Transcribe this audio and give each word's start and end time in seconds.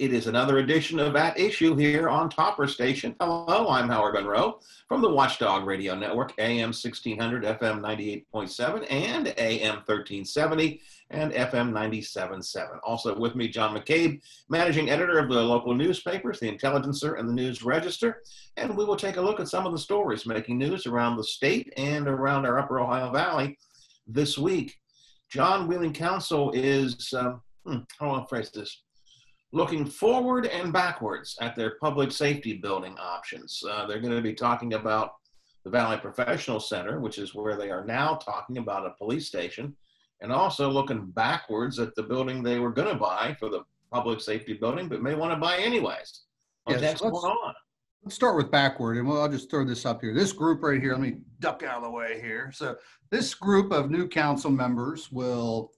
It 0.00 0.14
is 0.14 0.28
another 0.28 0.60
edition 0.60 0.98
of 0.98 1.14
At 1.14 1.38
Issue 1.38 1.76
here 1.76 2.08
on 2.08 2.30
Topper 2.30 2.66
Station. 2.66 3.14
Hello, 3.20 3.68
I'm 3.68 3.90
Howard 3.90 4.14
Monroe 4.14 4.58
from 4.88 5.02
the 5.02 5.10
Watchdog 5.10 5.66
Radio 5.66 5.94
Network, 5.94 6.32
AM 6.38 6.68
1600, 6.68 7.44
FM 7.44 7.82
98.7, 8.32 8.86
and 8.90 9.34
AM 9.36 9.74
1370, 9.84 10.80
and 11.10 11.32
FM 11.32 11.72
97.7. 11.72 12.78
Also 12.82 13.14
with 13.14 13.34
me, 13.34 13.46
John 13.46 13.76
McCabe, 13.76 14.22
managing 14.48 14.88
editor 14.88 15.18
of 15.18 15.28
the 15.28 15.34
local 15.38 15.74
newspapers, 15.74 16.40
The 16.40 16.48
Intelligencer 16.48 17.16
and 17.16 17.28
the 17.28 17.34
News 17.34 17.62
Register. 17.62 18.22
And 18.56 18.74
we 18.74 18.86
will 18.86 18.96
take 18.96 19.18
a 19.18 19.20
look 19.20 19.38
at 19.38 19.48
some 19.48 19.66
of 19.66 19.72
the 19.72 19.78
stories 19.78 20.24
making 20.24 20.56
news 20.56 20.86
around 20.86 21.18
the 21.18 21.24
state 21.24 21.74
and 21.76 22.08
around 22.08 22.46
our 22.46 22.58
Upper 22.58 22.80
Ohio 22.80 23.12
Valley 23.12 23.58
this 24.06 24.38
week. 24.38 24.78
John 25.28 25.68
Wheeling 25.68 25.92
Council 25.92 26.52
is, 26.52 27.12
um, 27.12 27.42
hmm, 27.66 27.80
how 27.98 28.14
do 28.14 28.22
I 28.22 28.26
phrase 28.26 28.50
this? 28.50 28.80
Looking 29.52 29.84
forward 29.84 30.46
and 30.46 30.72
backwards 30.72 31.36
at 31.40 31.56
their 31.56 31.76
public 31.80 32.12
safety 32.12 32.54
building 32.54 32.96
options. 32.98 33.62
Uh, 33.68 33.86
they're 33.86 34.00
going 34.00 34.14
to 34.14 34.22
be 34.22 34.34
talking 34.34 34.74
about 34.74 35.14
the 35.64 35.70
Valley 35.70 35.98
Professional 35.98 36.60
Center, 36.60 37.00
which 37.00 37.18
is 37.18 37.34
where 37.34 37.56
they 37.56 37.70
are 37.70 37.84
now 37.84 38.14
talking 38.14 38.58
about 38.58 38.86
a 38.86 38.94
police 38.96 39.26
station, 39.26 39.74
and 40.20 40.32
also 40.32 40.70
looking 40.70 41.06
backwards 41.06 41.78
at 41.78 41.94
the 41.94 42.02
building 42.02 42.42
they 42.42 42.58
were 42.58 42.70
going 42.70 42.88
to 42.88 42.94
buy 42.94 43.36
for 43.38 43.48
the 43.48 43.62
public 43.92 44.20
safety 44.20 44.54
building, 44.54 44.88
but 44.88 45.02
may 45.02 45.14
want 45.14 45.32
to 45.32 45.36
buy 45.36 45.58
anyways. 45.58 46.22
Yes, 46.68 47.00
going 47.00 47.12
let's- 47.12 47.24
on? 47.24 47.54
Let's 48.02 48.14
start 48.14 48.34
with 48.34 48.50
backward, 48.50 48.96
and 48.96 49.06
well, 49.06 49.20
I'll 49.20 49.28
just 49.28 49.50
throw 49.50 49.62
this 49.62 49.84
up 49.84 50.00
here. 50.00 50.14
This 50.14 50.32
group 50.32 50.62
right 50.62 50.80
here, 50.80 50.92
let 50.92 51.02
me 51.02 51.18
duck 51.40 51.62
out 51.62 51.78
of 51.78 51.82
the 51.82 51.90
way 51.90 52.18
here. 52.18 52.50
So 52.50 52.76
this 53.10 53.34
group 53.34 53.72
of 53.72 53.90
new 53.90 54.08
council 54.08 54.50
members 54.50 55.12
will, 55.12 55.70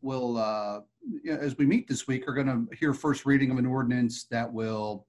will, 0.00 0.38
uh, 0.38 0.80
as 1.28 1.56
we 1.58 1.66
meet 1.66 1.88
this 1.88 2.06
week, 2.06 2.28
are 2.28 2.34
going 2.34 2.46
to 2.46 2.76
hear 2.76 2.94
first 2.94 3.26
reading 3.26 3.50
of 3.50 3.58
an 3.58 3.66
ordinance 3.66 4.24
that 4.24 4.52
will, 4.52 5.06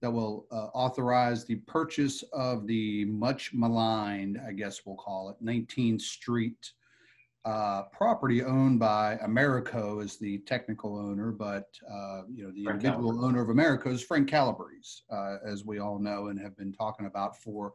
that 0.00 0.10
will 0.10 0.46
uh, 0.50 0.66
authorize 0.74 1.44
the 1.44 1.56
purchase 1.56 2.22
of 2.32 2.66
the 2.66 3.04
much 3.06 3.52
maligned, 3.52 4.40
I 4.46 4.52
guess 4.52 4.82
we'll 4.84 4.96
call 4.96 5.30
it, 5.30 5.44
19th 5.44 6.00
Street 6.02 6.72
uh, 7.44 7.84
property 7.92 8.42
owned 8.42 8.78
by 8.78 9.18
Americo 9.22 10.00
is 10.00 10.18
the 10.18 10.38
technical 10.38 10.98
owner, 10.98 11.30
but, 11.30 11.68
uh, 11.90 12.22
you 12.30 12.44
know, 12.44 12.50
the 12.50 12.64
Frank 12.64 12.84
individual 12.84 13.24
owner 13.24 13.40
of 13.40 13.48
Americo 13.48 13.90
is 13.90 14.02
Frank 14.02 14.28
Calabrese, 14.28 15.02
uh, 15.10 15.36
as 15.46 15.64
we 15.64 15.78
all 15.78 15.98
know 15.98 16.26
and 16.26 16.38
have 16.38 16.56
been 16.56 16.72
talking 16.72 17.06
about 17.06 17.40
for, 17.40 17.72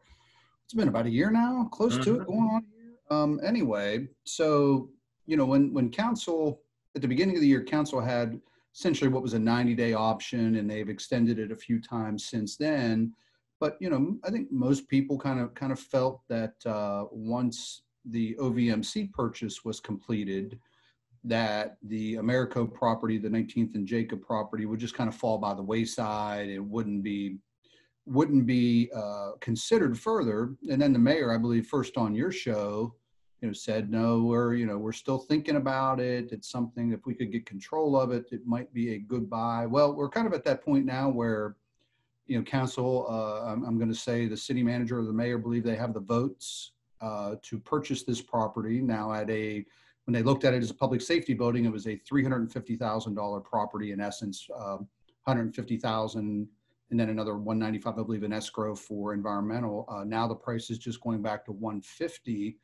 it's 0.64 0.74
been 0.74 0.88
about 0.88 1.06
a 1.06 1.10
year 1.10 1.30
now, 1.30 1.68
close 1.72 1.98
to 1.98 2.10
Mhm. 2.10 2.20
it, 2.20 2.26
going 2.26 2.48
on 2.48 2.64
a 2.64 2.76
year. 2.76 2.92
Um, 3.10 3.40
anyway, 3.42 4.08
so, 4.24 4.90
you 5.26 5.36
know, 5.36 5.46
when, 5.46 5.72
when 5.72 5.90
council, 5.90 6.60
at 6.94 7.02
the 7.02 7.08
beginning 7.08 7.36
of 7.36 7.40
the 7.40 7.48
year, 7.48 7.62
council 7.62 8.00
had 8.00 8.40
essentially 8.74 9.08
what 9.08 9.22
was 9.22 9.34
a 9.34 9.38
90-day 9.38 9.94
option, 9.94 10.56
and 10.56 10.70
they've 10.70 10.88
extended 10.88 11.38
it 11.38 11.52
a 11.52 11.56
few 11.56 11.80
times 11.80 12.26
since 12.26 12.56
then. 12.56 13.12
But, 13.60 13.76
you 13.80 13.88
know, 13.88 14.16
I 14.24 14.30
think 14.30 14.50
most 14.50 14.88
people 14.88 15.18
kind 15.18 15.40
of, 15.40 15.54
kind 15.54 15.72
of 15.72 15.78
felt 15.78 16.22
that 16.28 16.54
uh, 16.66 17.04
once 17.10 17.82
the 18.04 18.36
OVMC 18.40 19.12
purchase 19.12 19.64
was 19.64 19.80
completed, 19.80 20.58
that 21.22 21.76
the 21.82 22.16
Americo 22.16 22.66
property, 22.66 23.16
the 23.16 23.28
19th 23.28 23.74
and 23.76 23.86
Jacob 23.86 24.20
property 24.20 24.66
would 24.66 24.80
just 24.80 24.94
kind 24.94 25.08
of 25.08 25.14
fall 25.14 25.38
by 25.38 25.54
the 25.54 25.62
wayside. 25.62 26.48
It 26.48 26.62
wouldn't 26.62 27.02
be, 27.02 27.38
wouldn't 28.06 28.44
be 28.44 28.90
uh, 28.94 29.30
considered 29.40 29.98
further. 29.98 30.54
And 30.70 30.82
then 30.82 30.92
the 30.92 30.98
mayor, 30.98 31.32
I 31.32 31.38
believe, 31.38 31.66
first 31.66 31.96
on 31.96 32.14
your 32.14 32.30
show, 32.30 32.94
you 33.44 33.50
know, 33.50 33.52
said, 33.52 33.90
no, 33.90 34.22
we're, 34.22 34.54
you 34.54 34.64
know, 34.64 34.78
we're 34.78 34.90
still 34.90 35.18
thinking 35.18 35.56
about 35.56 36.00
it. 36.00 36.32
It's 36.32 36.48
something, 36.48 36.92
if 36.92 37.04
we 37.04 37.12
could 37.12 37.30
get 37.30 37.44
control 37.44 37.94
of 37.94 38.10
it, 38.10 38.24
it 38.32 38.46
might 38.46 38.72
be 38.72 38.94
a 38.94 38.98
good 38.98 39.28
buy. 39.28 39.66
Well, 39.66 39.92
we're 39.94 40.08
kind 40.08 40.26
of 40.26 40.32
at 40.32 40.44
that 40.44 40.64
point 40.64 40.86
now 40.86 41.10
where, 41.10 41.56
you 42.26 42.38
know, 42.38 42.42
council, 42.42 43.04
uh, 43.06 43.52
I'm, 43.52 43.62
I'm 43.66 43.76
going 43.76 43.90
to 43.90 43.94
say 43.94 44.26
the 44.26 44.36
city 44.36 44.62
manager 44.62 44.98
or 44.98 45.04
the 45.04 45.12
mayor 45.12 45.36
believe 45.36 45.62
they 45.62 45.76
have 45.76 45.92
the 45.92 46.00
votes 46.00 46.72
uh, 47.02 47.34
to 47.42 47.58
purchase 47.58 48.02
this 48.02 48.22
property. 48.22 48.80
Now 48.80 49.12
at 49.12 49.28
a, 49.28 49.66
when 50.06 50.14
they 50.14 50.22
looked 50.22 50.44
at 50.44 50.54
it 50.54 50.62
as 50.62 50.70
a 50.70 50.74
public 50.74 51.02
safety 51.02 51.34
building, 51.34 51.66
it 51.66 51.70
was 51.70 51.86
a 51.86 52.00
$350,000 52.10 53.44
property 53.44 53.92
in 53.92 54.00
essence, 54.00 54.48
um, 54.56 54.88
150,000 55.24 56.48
and 56.90 57.00
then 57.00 57.10
another 57.10 57.36
195, 57.36 57.98
I 57.98 58.02
believe, 58.02 58.22
in 58.22 58.32
escrow 58.32 58.74
for 58.74 59.12
environmental. 59.12 59.84
Uh, 59.90 60.04
now 60.04 60.26
the 60.26 60.34
price 60.34 60.70
is 60.70 60.78
just 60.78 61.02
going 61.02 61.20
back 61.20 61.44
to 61.44 61.52
150 61.52 62.56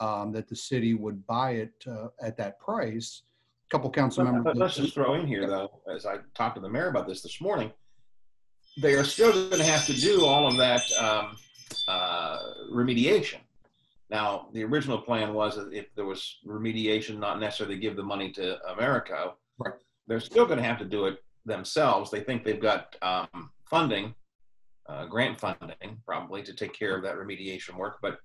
um, 0.00 0.32
that 0.32 0.48
the 0.48 0.56
city 0.56 0.94
would 0.94 1.26
buy 1.26 1.52
it 1.52 1.72
uh, 1.86 2.08
at 2.22 2.36
that 2.36 2.58
price. 2.58 3.22
A 3.66 3.70
couple 3.70 3.90
council 3.90 4.24
members. 4.24 4.56
Let's 4.56 4.76
just 4.76 4.94
throw 4.94 5.14
in 5.14 5.26
here, 5.26 5.46
though, 5.46 5.80
as 5.92 6.06
I 6.06 6.18
talked 6.34 6.54
to 6.56 6.60
the 6.60 6.68
mayor 6.68 6.88
about 6.88 7.06
this 7.06 7.22
this 7.22 7.40
morning, 7.40 7.70
they 8.80 8.94
are 8.94 9.04
still 9.04 9.32
going 9.32 9.58
to 9.58 9.64
have 9.64 9.84
to 9.86 9.92
do 9.92 10.24
all 10.24 10.46
of 10.46 10.56
that 10.56 10.82
um, 10.98 11.36
uh, 11.86 12.38
remediation. 12.72 13.38
Now, 14.10 14.48
the 14.54 14.64
original 14.64 14.98
plan 14.98 15.34
was 15.34 15.56
that 15.56 15.72
if 15.72 15.94
there 15.94 16.06
was 16.06 16.38
remediation, 16.46 17.18
not 17.18 17.40
necessarily 17.40 17.76
give 17.76 17.96
the 17.96 18.02
money 18.02 18.32
to 18.32 18.58
Americo. 18.70 19.36
Right. 19.58 19.74
They're 20.06 20.20
still 20.20 20.46
going 20.46 20.58
to 20.58 20.64
have 20.64 20.78
to 20.78 20.86
do 20.86 21.04
it 21.06 21.22
themselves. 21.44 22.10
They 22.10 22.20
think 22.20 22.44
they've 22.44 22.60
got 22.60 22.96
um, 23.02 23.50
funding, 23.66 24.14
uh, 24.88 25.06
grant 25.06 25.38
funding, 25.38 26.00
probably 26.06 26.42
to 26.42 26.54
take 26.54 26.72
care 26.72 26.96
of 26.96 27.02
that 27.02 27.16
remediation 27.16 27.76
work. 27.76 27.98
But 28.00 28.18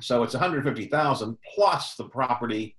so 0.00 0.22
it's 0.22 0.34
150,000 0.34 1.38
plus 1.54 1.94
the 1.94 2.04
property 2.04 2.76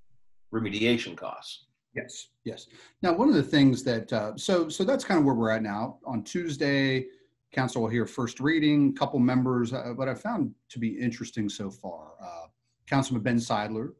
remediation 0.53 1.17
costs. 1.17 1.65
Yes, 1.95 2.29
yes. 2.43 2.67
Now, 3.01 3.13
one 3.13 3.29
of 3.29 3.35
the 3.35 3.43
things 3.43 3.83
that, 3.83 4.11
uh, 4.11 4.35
so, 4.35 4.67
so 4.67 4.83
that's 4.83 5.03
kind 5.03 5.19
of 5.19 5.25
where 5.25 5.35
we're 5.35 5.51
at 5.51 5.61
now. 5.61 5.99
On 6.05 6.23
Tuesday, 6.23 7.05
council 7.51 7.83
will 7.83 7.89
hear 7.89 8.05
first 8.05 8.39
reading, 8.39 8.95
couple 8.95 9.19
members, 9.19 9.73
uh, 9.73 9.93
what 9.95 10.09
I 10.09 10.15
found 10.15 10.53
to 10.69 10.79
be 10.79 10.89
interesting 10.99 11.49
so 11.49 11.69
far. 11.69 12.13
Uh, 12.21 12.47
Councilman 12.87 13.23
Ben 13.23 13.37
Seidler 13.37 13.93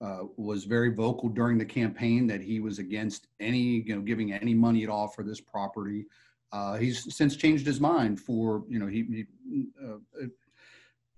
uh, 0.00 0.24
was 0.36 0.64
very 0.64 0.94
vocal 0.94 1.28
during 1.28 1.58
the 1.58 1.64
campaign 1.64 2.26
that 2.28 2.40
he 2.40 2.60
was 2.60 2.78
against 2.78 3.26
any, 3.40 3.82
you 3.86 3.94
know, 3.94 4.02
giving 4.02 4.32
any 4.32 4.54
money 4.54 4.84
at 4.84 4.88
all 4.88 5.08
for 5.08 5.22
this 5.22 5.40
property. 5.40 6.06
Uh, 6.52 6.76
he's 6.76 7.14
since 7.14 7.34
changed 7.34 7.66
his 7.66 7.80
mind 7.80 8.20
for, 8.20 8.64
you 8.68 8.78
know, 8.78 8.86
he, 8.86 9.26
he 9.50 9.66
uh, 9.82 10.26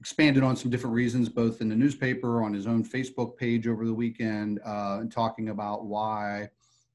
expanded 0.00 0.43
on 0.43 0.56
some 0.56 0.71
different 0.71 0.95
reasons, 0.95 1.28
both 1.28 1.61
in 1.61 1.69
the 1.69 1.75
newspaper, 1.75 2.43
on 2.43 2.53
his 2.53 2.67
own 2.67 2.84
Facebook 2.84 3.37
page 3.37 3.67
over 3.67 3.84
the 3.84 3.95
weekend, 3.95 4.61
uh, 4.65 4.99
and 5.00 5.11
talking 5.11 5.49
about 5.49 5.87
why, 5.87 6.49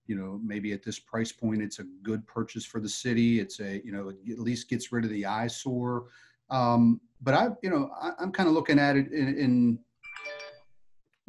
you 0.08 0.16
know, 0.16 0.40
maybe 0.44 0.72
at 0.74 0.84
this 0.84 1.00
price 1.00 1.32
point, 1.32 1.62
it's 1.62 1.80
a 1.80 1.86
good 2.02 2.26
purchase 2.28 2.66
for 2.66 2.80
the 2.80 2.88
city. 2.88 3.40
It's 3.40 3.60
a, 3.60 3.82
you 3.84 3.92
know, 3.92 4.10
at 4.10 4.40
least 4.40 4.70
gets 4.70 4.92
rid 4.92 5.04
of 5.04 5.12
the 5.12 5.26
eyesore. 5.26 6.06
Um, 6.50 7.02
but 7.22 7.34
I, 7.34 7.50
you 7.62 7.70
know, 7.70 7.92
I, 8.02 8.14
I'm 8.20 8.32
kind 8.32 8.48
of 8.48 8.56
looking 8.56 8.80
at 8.80 8.96
it 8.96 9.12
in, 9.12 9.38
in 9.38 9.80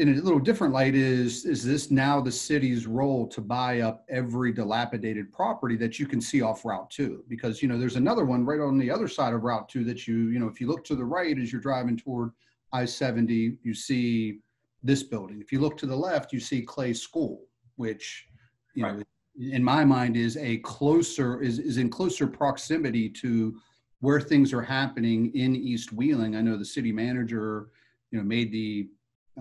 in 0.00 0.08
a 0.08 0.22
little 0.22 0.38
different 0.38 0.72
light 0.72 0.94
is 0.94 1.44
is 1.44 1.62
this 1.62 1.90
now 1.90 2.20
the 2.20 2.32
city's 2.32 2.86
role 2.86 3.28
to 3.28 3.42
buy 3.42 3.80
up 3.80 4.04
every 4.08 4.50
dilapidated 4.50 5.30
property 5.30 5.76
that 5.76 5.98
you 5.98 6.06
can 6.06 6.22
see 6.22 6.40
off 6.40 6.64
route 6.64 6.90
2 6.90 7.24
because 7.28 7.60
you 7.60 7.68
know 7.68 7.78
there's 7.78 7.96
another 7.96 8.24
one 8.24 8.46
right 8.46 8.60
on 8.60 8.78
the 8.78 8.90
other 8.90 9.06
side 9.06 9.34
of 9.34 9.42
route 9.42 9.68
2 9.68 9.84
that 9.84 10.08
you 10.08 10.28
you 10.28 10.38
know 10.38 10.48
if 10.48 10.58
you 10.58 10.66
look 10.66 10.84
to 10.84 10.96
the 10.96 11.04
right 11.04 11.38
as 11.38 11.52
you're 11.52 11.60
driving 11.60 11.98
toward 11.98 12.30
i-70 12.72 13.58
you 13.62 13.74
see 13.74 14.40
this 14.82 15.02
building. 15.02 15.42
If 15.42 15.52
you 15.52 15.60
look 15.60 15.76
to 15.78 15.86
the 15.86 15.96
left 15.96 16.32
you 16.32 16.40
see 16.40 16.62
clay 16.62 16.94
school 16.94 17.42
which 17.76 18.26
you 18.74 18.82
know 18.82 19.02
in 19.38 19.62
my 19.62 19.84
mind 19.84 20.16
is 20.16 20.38
a 20.38 20.56
closer 20.58 21.42
is 21.42 21.58
is 21.58 21.76
in 21.76 21.90
closer 21.90 22.26
proximity 22.26 23.10
to 23.10 23.54
where 24.00 24.20
things 24.20 24.54
are 24.54 24.62
happening 24.62 25.30
in 25.34 25.54
east 25.54 25.92
wheeling. 25.92 26.34
I 26.34 26.40
know 26.40 26.56
the 26.56 26.64
city 26.64 26.90
manager 26.90 27.68
you 28.10 28.18
know 28.18 28.24
made 28.24 28.50
the 28.50 28.88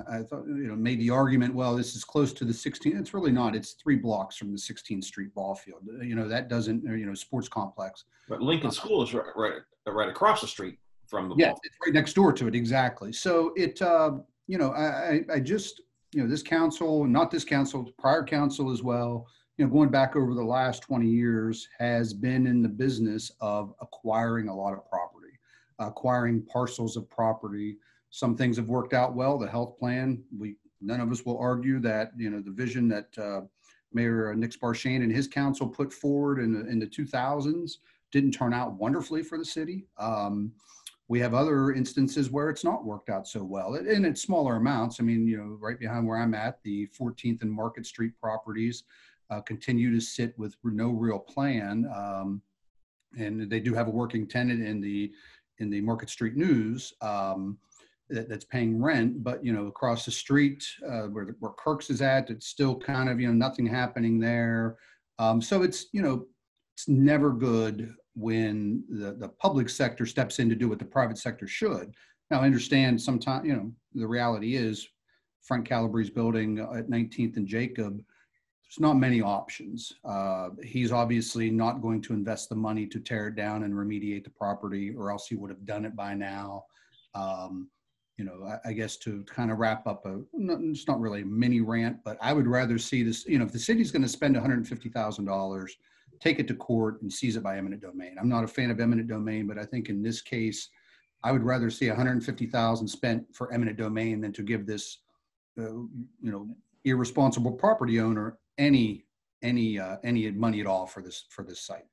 I 0.09 0.23
thought, 0.23 0.45
you 0.47 0.67
know, 0.67 0.75
made 0.75 0.99
the 0.99 1.09
argument, 1.09 1.53
well, 1.53 1.75
this 1.75 1.95
is 1.95 2.03
close 2.03 2.33
to 2.33 2.45
the 2.45 2.53
16th. 2.53 2.99
It's 2.99 3.13
really 3.13 3.31
not. 3.31 3.55
It's 3.55 3.73
three 3.73 3.95
blocks 3.95 4.37
from 4.37 4.51
the 4.51 4.57
16th 4.57 5.03
Street 5.03 5.33
ball 5.33 5.55
field. 5.55 5.81
You 6.01 6.15
know, 6.15 6.27
that 6.27 6.47
doesn't, 6.47 6.83
you 6.83 7.05
know, 7.05 7.13
sports 7.13 7.47
complex. 7.49 8.05
But 8.27 8.41
Lincoln 8.41 8.71
School 8.71 9.01
is 9.03 9.13
right, 9.13 9.25
right, 9.35 9.53
right 9.87 10.09
across 10.09 10.41
the 10.41 10.47
street 10.47 10.77
from 11.07 11.29
the 11.29 11.35
Yeah, 11.37 11.49
ball. 11.49 11.59
it's 11.63 11.75
right 11.85 11.93
next 11.93 12.13
door 12.13 12.31
to 12.33 12.47
it. 12.47 12.55
Exactly. 12.55 13.11
So 13.11 13.53
it, 13.55 13.81
uh, 13.81 14.11
you 14.47 14.57
know, 14.57 14.71
I, 14.71 14.85
I, 14.85 15.21
I 15.35 15.39
just, 15.39 15.81
you 16.13 16.21
know, 16.23 16.29
this 16.29 16.43
council, 16.43 17.05
not 17.05 17.31
this 17.31 17.43
council, 17.43 17.91
prior 17.97 18.23
council 18.23 18.71
as 18.71 18.83
well, 18.83 19.27
you 19.57 19.65
know, 19.65 19.71
going 19.71 19.89
back 19.89 20.15
over 20.15 20.33
the 20.33 20.43
last 20.43 20.81
20 20.83 21.07
years 21.07 21.67
has 21.79 22.13
been 22.13 22.47
in 22.47 22.61
the 22.61 22.69
business 22.69 23.31
of 23.41 23.73
acquiring 23.81 24.47
a 24.47 24.55
lot 24.55 24.73
of 24.73 24.87
property, 24.89 25.33
acquiring 25.79 26.41
parcels 26.45 26.95
of 26.97 27.09
property. 27.09 27.77
Some 28.09 28.35
things 28.35 28.57
have 28.57 28.67
worked 28.67 28.93
out 28.93 29.15
well. 29.15 29.37
The 29.37 29.49
health 29.49 29.77
plan, 29.77 30.23
we, 30.37 30.55
none 30.81 30.99
of 30.99 31.11
us 31.11 31.25
will 31.25 31.37
argue 31.37 31.79
that, 31.79 32.11
you 32.17 32.29
know, 32.29 32.41
the 32.41 32.51
vision 32.51 32.87
that 32.89 33.07
uh, 33.17 33.41
Mayor 33.93 34.33
Nick 34.35 34.51
Sparachane 34.51 35.03
and 35.03 35.11
his 35.11 35.27
council 35.27 35.67
put 35.67 35.93
forward 35.93 36.39
in 36.39 36.53
the, 36.53 36.67
in 36.67 36.79
the 36.79 36.87
2000s 36.87 37.77
didn't 38.11 38.31
turn 38.31 38.53
out 38.53 38.73
wonderfully 38.73 39.23
for 39.23 39.37
the 39.37 39.45
city. 39.45 39.85
Um, 39.97 40.51
we 41.07 41.19
have 41.19 41.33
other 41.33 41.71
instances 41.71 42.29
where 42.29 42.49
it's 42.49 42.63
not 42.63 42.85
worked 42.85 43.09
out 43.09 43.27
so 43.27 43.43
well, 43.43 43.75
and 43.75 44.05
it's 44.05 44.21
smaller 44.21 44.57
amounts. 44.57 44.99
I 44.99 45.03
mean, 45.03 45.27
you 45.27 45.37
know, 45.37 45.57
right 45.59 45.79
behind 45.79 46.07
where 46.07 46.19
I'm 46.19 46.35
at, 46.35 46.61
the 46.63 46.87
14th 46.99 47.41
and 47.41 47.51
Market 47.51 47.87
Street 47.87 48.13
properties, 48.21 48.83
uh, 49.31 49.41
continue 49.41 49.91
to 49.93 49.99
sit 49.99 50.37
with 50.37 50.55
no 50.63 50.89
real 50.89 51.17
plan. 51.17 51.89
Um, 51.93 52.43
and 53.17 53.49
they 53.49 53.59
do 53.59 53.73
have 53.73 53.87
a 53.87 53.91
working 53.91 54.27
tenant 54.27 54.63
in 54.63 54.81
the 54.81 55.11
in 55.57 55.69
the 55.69 55.81
Market 55.81 56.09
Street 56.09 56.37
News 56.37 56.93
um, 57.01 57.57
that, 58.09 58.29
that's 58.29 58.45
paying 58.45 58.81
rent, 58.81 59.23
but 59.23 59.43
you 59.43 59.53
know 59.53 59.67
across 59.67 60.05
the 60.05 60.11
street 60.11 60.65
uh, 60.87 61.03
where 61.03 61.35
where 61.39 61.53
Kirk's 61.53 61.89
is 61.89 62.01
at, 62.01 62.29
it's 62.29 62.47
still 62.47 62.77
kind 62.77 63.09
of 63.09 63.19
you 63.19 63.27
know 63.27 63.33
nothing 63.33 63.65
happening 63.65 64.19
there. 64.19 64.77
Um, 65.17 65.41
so 65.41 65.63
it's 65.63 65.87
you 65.91 66.01
know 66.01 66.25
it's 66.75 66.87
never 66.87 67.31
good 67.31 67.93
when 68.15 68.83
the, 68.89 69.13
the 69.13 69.29
public 69.29 69.69
sector 69.69 70.05
steps 70.05 70.39
in 70.39 70.49
to 70.49 70.55
do 70.55 70.67
what 70.67 70.79
the 70.79 70.85
private 70.85 71.17
sector 71.17 71.47
should. 71.47 71.93
Now 72.31 72.41
I 72.41 72.45
understand 72.45 73.01
sometimes 73.01 73.45
you 73.45 73.55
know 73.55 73.71
the 73.93 74.07
reality 74.07 74.55
is 74.55 74.87
Frank 75.41 75.67
Calabrese 75.67 76.11
building 76.11 76.59
at 76.59 76.89
19th 76.89 77.37
and 77.37 77.47
Jacob, 77.47 77.97
there's 77.97 78.79
not 78.79 78.93
many 78.93 79.21
options. 79.21 79.93
Uh, 80.05 80.49
he's 80.63 80.91
obviously 80.91 81.49
not 81.49 81.81
going 81.81 82.01
to 82.03 82.13
invest 82.13 82.49
the 82.49 82.55
money 82.55 82.85
to 82.85 82.99
tear 82.99 83.27
it 83.27 83.35
down 83.35 83.63
and 83.63 83.73
remediate 83.73 84.23
the 84.23 84.29
property, 84.29 84.93
or 84.95 85.09
else 85.09 85.25
he 85.27 85.35
would 85.35 85.49
have 85.49 85.65
done 85.65 85.85
it 85.85 85.95
by 85.95 86.13
now. 86.13 86.65
Um, 87.15 87.67
you 88.19 88.25
know, 88.25 88.43
I, 88.45 88.69
I, 88.69 88.73
guess 88.73 88.97
to 88.97 89.23
kind 89.23 89.49
of 89.49 89.59
wrap 89.59 89.87
up 89.87 90.05
a, 90.05 90.19
it's 90.33 90.87
not 90.89 90.99
really 90.99 91.21
a 91.21 91.25
mini 91.25 91.61
rant, 91.61 92.03
but 92.03 92.17
I 92.21 92.33
would 92.33 92.47
rather 92.47 92.77
see 92.77 93.01
this, 93.01 93.25
you 93.25 93.39
know, 93.39 93.45
if 93.45 93.53
the 93.53 93.59
city's 93.59 93.91
going 93.91 94.01
to 94.01 94.09
spend 94.09 94.35
$150,000, 94.35 95.69
take 96.19 96.37
it 96.37 96.47
to 96.49 96.53
court 96.53 97.01
and 97.01 97.11
seize 97.11 97.37
it 97.37 97.43
by 97.43 97.57
eminent 97.57 97.81
domain. 97.81 98.17
I'm 98.19 98.27
not 98.27 98.43
a 98.43 98.47
fan 98.47 98.71
of 98.71 98.81
eminent 98.81 99.07
domain, 99.07 99.47
but 99.47 99.57
I 99.57 99.63
think 99.63 99.87
in 99.87 100.03
this 100.03 100.21
case, 100.21 100.67
I 101.23 101.31
would 101.31 101.43
rather 101.43 101.69
see 101.69 101.87
150,000 101.87 102.87
spent 102.87 103.23
for 103.33 103.53
eminent 103.53 103.77
domain 103.77 104.19
than 104.19 104.33
to 104.33 104.43
give 104.43 104.65
this 104.65 104.99
uh, 105.57 105.71
you 105.71 106.31
know 106.31 106.47
irresponsible 106.85 107.51
property 107.51 107.99
owner 107.99 108.37
any 108.57 109.05
any 109.41 109.79
uh, 109.79 109.97
any 110.03 110.31
money 110.31 110.61
at 110.61 110.67
all 110.67 110.85
for 110.85 111.01
this 111.01 111.25
for 111.29 111.43
this 111.43 111.61
site. 111.61 111.83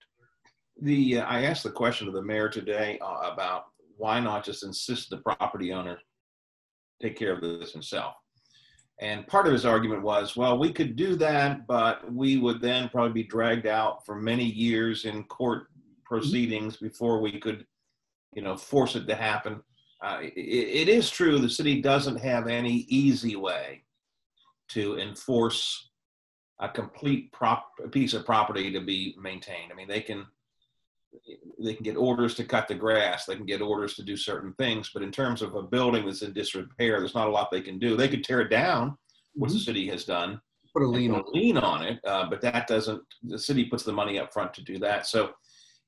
The 0.80 1.18
uh, 1.18 1.24
I 1.24 1.42
asked 1.42 1.64
the 1.64 1.70
question 1.70 2.06
to 2.06 2.12
the 2.12 2.22
mayor 2.22 2.48
today 2.48 2.98
uh, 3.00 3.30
about 3.32 3.66
why 3.96 4.20
not 4.20 4.44
just 4.44 4.62
insist 4.62 5.10
the 5.10 5.16
property 5.18 5.72
owner 5.72 5.98
take 7.00 7.16
care 7.16 7.32
of 7.32 7.40
this 7.40 7.72
himself. 7.72 8.14
And 9.00 9.26
part 9.26 9.46
of 9.46 9.52
his 9.52 9.66
argument 9.66 10.02
was, 10.02 10.36
well, 10.36 10.58
we 10.58 10.72
could 10.72 10.96
do 10.96 11.16
that, 11.16 11.66
but 11.66 12.10
we 12.10 12.38
would 12.38 12.62
then 12.62 12.88
probably 12.88 13.12
be 13.12 13.28
dragged 13.28 13.66
out 13.66 14.06
for 14.06 14.14
many 14.14 14.44
years 14.44 15.04
in 15.04 15.24
court 15.24 15.66
proceedings 16.04 16.76
before 16.78 17.20
we 17.20 17.38
could, 17.38 17.66
you 18.32 18.40
know, 18.40 18.56
force 18.56 18.96
it 18.96 19.06
to 19.06 19.14
happen 19.14 19.62
uh, 20.02 20.18
it, 20.22 20.32
it 20.36 20.88
is 20.88 21.10
true 21.10 21.38
the 21.38 21.48
city 21.48 21.80
doesn't 21.80 22.16
have 22.16 22.46
any 22.46 22.86
easy 22.88 23.36
way 23.36 23.82
to 24.68 24.98
enforce 24.98 25.90
a 26.60 26.68
complete 26.68 27.32
prop 27.32 27.70
piece 27.92 28.14
of 28.14 28.24
property 28.24 28.70
to 28.72 28.80
be 28.80 29.14
maintained. 29.20 29.70
I 29.70 29.74
mean, 29.74 29.88
they 29.88 30.00
can 30.00 30.26
they 31.62 31.74
can 31.74 31.84
get 31.84 31.96
orders 31.96 32.34
to 32.34 32.44
cut 32.44 32.68
the 32.68 32.74
grass, 32.74 33.24
they 33.24 33.36
can 33.36 33.46
get 33.46 33.62
orders 33.62 33.94
to 33.94 34.02
do 34.02 34.16
certain 34.16 34.52
things, 34.54 34.90
but 34.92 35.02
in 35.02 35.10
terms 35.10 35.42
of 35.42 35.54
a 35.54 35.62
building 35.62 36.04
that's 36.04 36.22
in 36.22 36.32
disrepair, 36.32 36.98
there's 36.98 37.14
not 37.14 37.28
a 37.28 37.30
lot 37.30 37.50
they 37.50 37.60
can 37.60 37.78
do. 37.78 37.96
They 37.96 38.08
could 38.08 38.24
tear 38.24 38.40
it 38.40 38.50
down, 38.50 38.96
which 39.34 39.50
mm-hmm. 39.50 39.58
the 39.58 39.64
city 39.64 39.88
has 39.88 40.04
done, 40.04 40.40
put 40.72 40.82
a 40.82 40.86
lien 40.86 41.12
on 41.12 41.24
lien 41.32 41.56
on 41.56 41.82
it, 41.82 41.98
uh, 42.06 42.28
but 42.28 42.40
that 42.42 42.66
doesn't. 42.66 43.02
The 43.24 43.38
city 43.38 43.64
puts 43.64 43.82
the 43.82 43.92
money 43.92 44.18
up 44.18 44.32
front 44.32 44.52
to 44.54 44.62
do 44.62 44.78
that. 44.80 45.06
So 45.06 45.30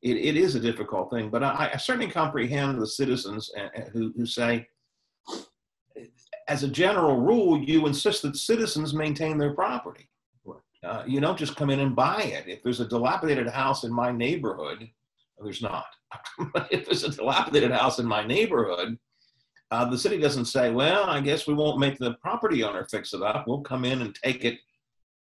it, 0.03 0.17
it 0.17 0.37
is 0.37 0.55
a 0.55 0.61
difficult 0.61 1.11
thing. 1.11 1.31
But 1.31 1.43
I, 1.43 1.71
I 1.75 1.77
certainly 1.77 2.11
comprehend 2.11 2.81
the 2.81 2.87
citizens 2.87 3.51
uh, 3.59 3.69
uh, 3.77 3.91
who, 3.93 4.13
who 4.17 4.27
say, 4.27 4.67
as 6.49 6.63
a 6.63 6.69
general 6.69 7.17
rule, 7.21 7.59
you 7.59 7.87
insist 7.87 8.23
that 8.23 8.37
citizens 8.37 8.95
maintain 8.95 9.39
their 9.39 9.55
property. 9.55 10.09
Uh, 10.85 11.03
you 11.07 11.21
don't 11.21 11.39
just 11.39 11.57
come 11.57 11.71
in 11.71 11.81
and 11.81 11.97
buy 11.97 12.23
it. 12.23 12.45
If 12.47 12.63
there's 12.63 12.79
a 12.79 12.87
dilapidated 12.87 13.49
house 13.49 13.83
in 13.83 13.93
my 13.93 14.13
neighborhood, 14.13 14.89
there's 15.43 15.63
not. 15.63 15.87
if 16.71 16.87
there's 16.87 17.05
a 17.05 17.11
dilapidated 17.11 17.73
house 17.73 17.99
in 17.99 18.07
my 18.07 18.25
neighborhood, 18.27 18.99
uh, 19.71 19.85
the 19.85 19.99
city 19.99 20.19
doesn't 20.19 20.47
say, 20.47 20.71
well, 20.71 21.05
I 21.05 21.21
guess 21.21 21.47
we 21.47 21.55
won't 21.55 21.79
make 21.79 21.99
the 21.99 22.15
property 22.15 22.65
owner 22.65 22.87
fix 22.91 23.13
it 23.13 23.23
up. 23.23 23.47
We'll 23.47 23.61
come 23.61 23.85
in 23.85 24.01
and 24.03 24.15
take 24.15 24.45
it 24.45 24.59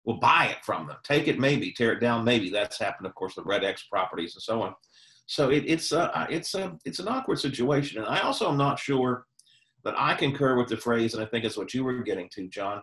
We'll 0.08 0.18
buy 0.18 0.46
it 0.46 0.64
from 0.64 0.88
them. 0.88 0.96
Take 1.04 1.28
it, 1.28 1.38
maybe 1.38 1.74
tear 1.74 1.92
it 1.92 2.00
down, 2.00 2.24
maybe. 2.24 2.50
That's 2.50 2.80
happened, 2.80 3.08
of 3.08 3.14
course, 3.14 3.36
with 3.36 3.46
Red 3.46 3.66
X 3.66 3.84
properties 3.92 4.36
and 4.36 4.42
so 4.42 4.62
on. 4.62 4.74
So 5.26 5.50
it, 5.50 5.66
it's 5.68 5.92
a, 5.92 6.26
it's 6.30 6.56
a 6.56 6.78
it's 6.86 7.00
an 7.00 7.10
awkward 7.10 7.40
situation, 7.40 7.98
and 7.98 8.08
I 8.08 8.22
also 8.22 8.50
am 8.50 8.56
not 8.56 8.80
sure 8.80 9.26
that 9.84 9.96
I 9.98 10.16
concur 10.16 10.56
with 10.56 10.70
the 10.70 10.78
phrase, 10.78 11.14
and 11.14 11.22
I 11.22 11.26
think 11.26 11.44
it's 11.44 11.58
what 11.58 11.74
you 11.74 11.84
were 11.84 12.02
getting 12.04 12.30
to, 12.36 12.48
John, 12.48 12.82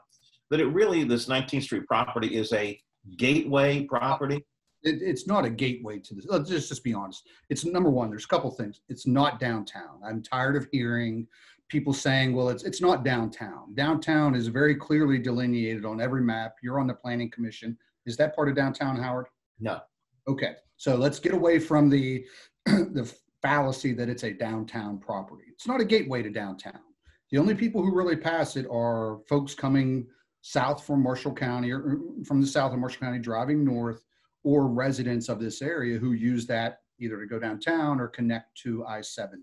that 0.50 0.60
it 0.60 0.66
really 0.66 1.02
this 1.04 1.24
19th 1.24 1.62
Street 1.62 1.86
property 1.86 2.36
is 2.36 2.52
a 2.52 2.78
gateway 3.16 3.84
property. 3.84 4.44
It, 4.84 5.02
it's 5.02 5.26
not 5.26 5.44
a 5.44 5.50
gateway 5.50 5.98
to 5.98 6.14
this. 6.14 6.26
Let's 6.28 6.48
just, 6.48 6.68
just 6.68 6.84
be 6.84 6.94
honest. 6.94 7.26
It's 7.48 7.64
number 7.64 7.90
one. 7.90 8.10
There's 8.10 8.24
a 8.24 8.28
couple 8.28 8.50
things. 8.50 8.80
It's 8.88 9.06
not 9.06 9.40
downtown. 9.40 10.00
I'm 10.06 10.22
tired 10.22 10.56
of 10.56 10.68
hearing 10.70 11.26
people 11.68 11.92
saying, 11.92 12.34
well, 12.34 12.50
it's, 12.50 12.64
it's 12.64 12.80
not 12.80 13.04
downtown. 13.04 13.74
Downtown 13.74 14.34
is 14.34 14.48
very 14.48 14.74
clearly 14.74 15.18
delineated 15.18 15.84
on 15.84 16.00
every 16.00 16.22
map. 16.22 16.56
You're 16.62 16.78
on 16.78 16.86
the 16.86 16.94
planning 16.94 17.30
commission. 17.30 17.76
Is 18.06 18.16
that 18.18 18.36
part 18.36 18.48
of 18.48 18.54
downtown, 18.54 18.96
Howard? 18.96 19.26
No. 19.58 19.80
Okay. 20.28 20.54
So 20.76 20.96
let's 20.96 21.18
get 21.18 21.32
away 21.32 21.58
from 21.58 21.88
the, 21.88 22.24
the 22.66 23.12
fallacy 23.42 23.92
that 23.94 24.08
it's 24.08 24.24
a 24.24 24.32
downtown 24.32 24.98
property. 24.98 25.44
It's 25.52 25.66
not 25.66 25.80
a 25.80 25.84
gateway 25.84 26.22
to 26.22 26.30
downtown. 26.30 26.80
The 27.30 27.38
only 27.38 27.54
people 27.54 27.82
who 27.82 27.94
really 27.94 28.16
pass 28.16 28.56
it 28.56 28.66
are 28.70 29.20
folks 29.28 29.54
coming 29.54 30.06
south 30.42 30.84
from 30.84 31.02
Marshall 31.02 31.32
County 31.32 31.72
or 31.72 31.98
from 32.26 32.40
the 32.40 32.46
south 32.46 32.72
of 32.72 32.78
Marshall 32.78 33.00
County 33.00 33.18
driving 33.18 33.64
north 33.64 34.04
or 34.44 34.68
residents 34.68 35.28
of 35.28 35.40
this 35.40 35.62
area 35.62 35.98
who 35.98 36.12
use 36.12 36.46
that 36.46 36.80
either 37.00 37.18
to 37.18 37.26
go 37.26 37.38
downtown 37.38 38.00
or 38.00 38.08
connect 38.08 38.56
to 38.58 38.86
I-70. 38.86 39.38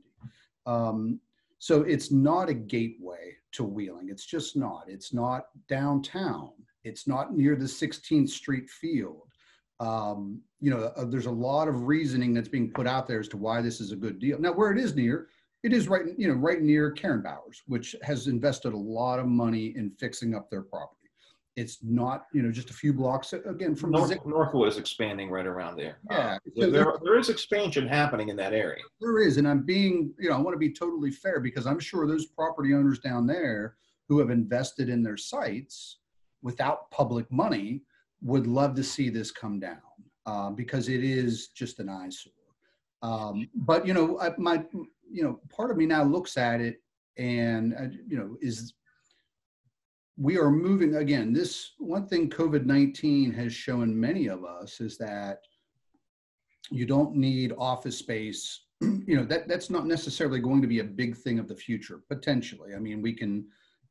Um, 0.65 1.19
so 1.59 1.81
it's 1.81 2.12
not 2.12 2.50
a 2.50 2.53
gateway 2.53 3.36
to 3.53 3.63
Wheeling. 3.63 4.09
It's 4.09 4.25
just 4.25 4.56
not. 4.56 4.86
It's 4.88 5.13
not 5.13 5.45
downtown. 5.68 6.51
It's 6.83 7.07
not 7.07 7.36
near 7.36 7.56
the 7.56 7.65
16th 7.65 8.30
Street 8.30 8.69
field. 8.69 9.27
Um, 9.80 10.42
you 10.59 10.69
know, 10.69 10.92
uh, 10.95 11.06
there's 11.06 11.25
a 11.25 11.31
lot 11.31 11.68
of 11.68 11.88
reasoning 11.88 12.33
that's 12.33 12.47
being 12.47 12.71
put 12.71 12.88
out 12.88 13.07
there 13.07 13.19
as 13.19 13.27
to 13.30 13.37
why 13.37 13.61
this 13.61 13.81
is 13.81 13.92
a 13.92 13.95
good 13.95 14.19
deal. 14.19 14.40
Now, 14.40 14.54
where 14.54 14.71
it 14.71 14.78
is 14.78 14.95
near, 14.95 15.28
it 15.64 15.73
is 15.73 15.87
right, 15.87 16.06
you 16.18 16.28
know, 16.28 16.35
right 16.35 16.61
near 16.61 16.92
Karen 16.92 17.21
Bowers, 17.21 17.64
which 17.68 17.95
has 18.04 18.28
invested 18.28 18.73
a 18.73 18.78
lot 18.78 19.19
of 19.19 19.28
money 19.28 19.73
in 19.76 19.92
fixing 19.99 20.35
up 20.35 20.49
their 20.49 20.61
property. 20.61 21.01
It's 21.58 21.80
not, 21.84 22.28
you 22.34 22.42
know, 22.42 22.52
just 22.52 22.70
a 22.70 22.74
few 22.74 22.94
blocks 22.94 23.34
again 23.34 23.76
from 23.76 23.92
North, 23.92 24.26
Northwood 24.26 24.70
is 24.70 24.78
expanding 24.78 25.30
right 25.30 25.46
around 25.46 25.76
there. 25.76 25.98
Yeah, 26.10 26.18
uh, 26.18 26.38
so 26.58 26.72
there, 26.72 26.94
there 27.04 27.20
is 27.20 27.30
expansion 27.30 27.88
happening 27.88 28.30
in 28.30 28.38
that 28.38 28.54
area. 28.54 28.81
There 29.02 29.20
is, 29.20 29.38
and 29.38 29.48
I'm 29.48 29.64
being, 29.64 30.14
you 30.18 30.30
know, 30.30 30.38
I 30.38 30.40
want 30.40 30.56
to 30.56 30.60
be 30.60 30.72
totally 30.72 31.12
fair 31.12 31.42
because 31.42 31.68
I'm 31.68 31.80
sure 31.80 32.08
those 32.08 32.28
property 32.28 32.74
owners 32.74 33.00
down 33.00 33.28
there 33.28 33.76
who 34.08 34.20
have 34.20 34.30
invested 34.30 34.88
in 34.88 35.04
their 35.04 35.18
sites 35.18 35.98
without 36.42 36.90
public 36.90 37.30
money 37.31 37.81
would 38.22 38.48
love 38.48 38.74
to 38.76 38.84
see 38.84 39.10
this 39.10 39.30
come 39.30 39.60
down 39.60 39.81
uh, 40.26 40.52
because 40.52 40.88
it 40.88 41.04
is 41.04 41.50
just 41.50 41.80
an 41.80 41.90
eyesore. 41.90 42.31
Um, 43.02 43.50
but 43.56 43.86
you 43.86 43.94
know, 43.94 44.20
I, 44.22 44.31
my, 44.38 44.64
you 45.12 45.24
know, 45.24 45.42
part 45.50 45.70
of 45.72 45.78
me 45.78 45.86
now 45.86 46.04
looks 46.04 46.38
at 46.38 46.62
it 46.62 46.81
and 47.18 47.74
uh, 47.74 47.88
you 48.08 48.18
know 48.18 48.38
is 48.42 48.74
we 50.21 50.37
are 50.37 50.51
moving 50.51 50.97
again. 50.97 51.33
This 51.33 51.71
one 51.80 52.06
thing 52.06 52.30
COVID 52.30 52.66
19 52.66 53.33
has 53.33 53.51
shown 53.54 53.99
many 53.99 54.28
of 54.28 54.45
us 54.45 54.80
is 54.80 54.97
that 54.99 55.40
you 56.69 56.85
don't 56.85 57.16
need 57.16 57.54
office 57.57 57.97
space. 57.97 58.61
You 59.07 59.18
know, 59.18 59.25
that, 59.25 59.47
that's 59.47 59.69
not 59.69 59.87
necessarily 59.87 60.40
going 60.40 60.61
to 60.61 60.68
be 60.68 60.80
a 60.80 60.83
big 60.83 61.18
thing 61.18 61.37
of 61.37 61.47
the 61.47 61.56
future, 61.56 62.01
potentially. 62.07 62.73
I 62.75 62.80
mean, 62.80 63.01
we 63.01 63.13
can 63.13 63.45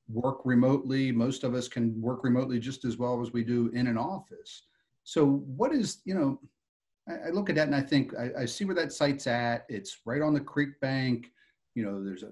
work 0.09 0.41
remotely. 0.45 1.13
Most 1.13 1.45
of 1.45 1.55
us 1.55 1.69
can 1.69 2.01
work 2.01 2.25
remotely 2.25 2.59
just 2.59 2.85
as 2.85 2.97
well 2.97 3.21
as 3.21 3.33
we 3.33 3.45
do 3.45 3.71
in 3.75 3.87
an 3.87 3.99
office. 3.99 4.63
So, 5.05 5.45
what 5.57 5.73
is, 5.73 5.99
you 6.05 6.15
know, 6.15 6.41
I, 7.09 7.29
I 7.29 7.31
look 7.31 7.51
at 7.51 7.57
that 7.57 7.67
and 7.67 7.77
I 7.77 7.83
think 7.83 8.15
I, 8.19 8.43
I 8.43 8.45
see 8.47 8.65
where 8.65 8.75
that 8.77 8.93
site's 8.93 9.27
at. 9.27 9.67
It's 9.69 9.99
right 10.07 10.23
on 10.23 10.33
the 10.33 10.41
creek 10.41 10.81
bank. 10.81 11.27
You 11.75 11.85
know, 11.85 12.03
there's 12.03 12.23
a 12.23 12.31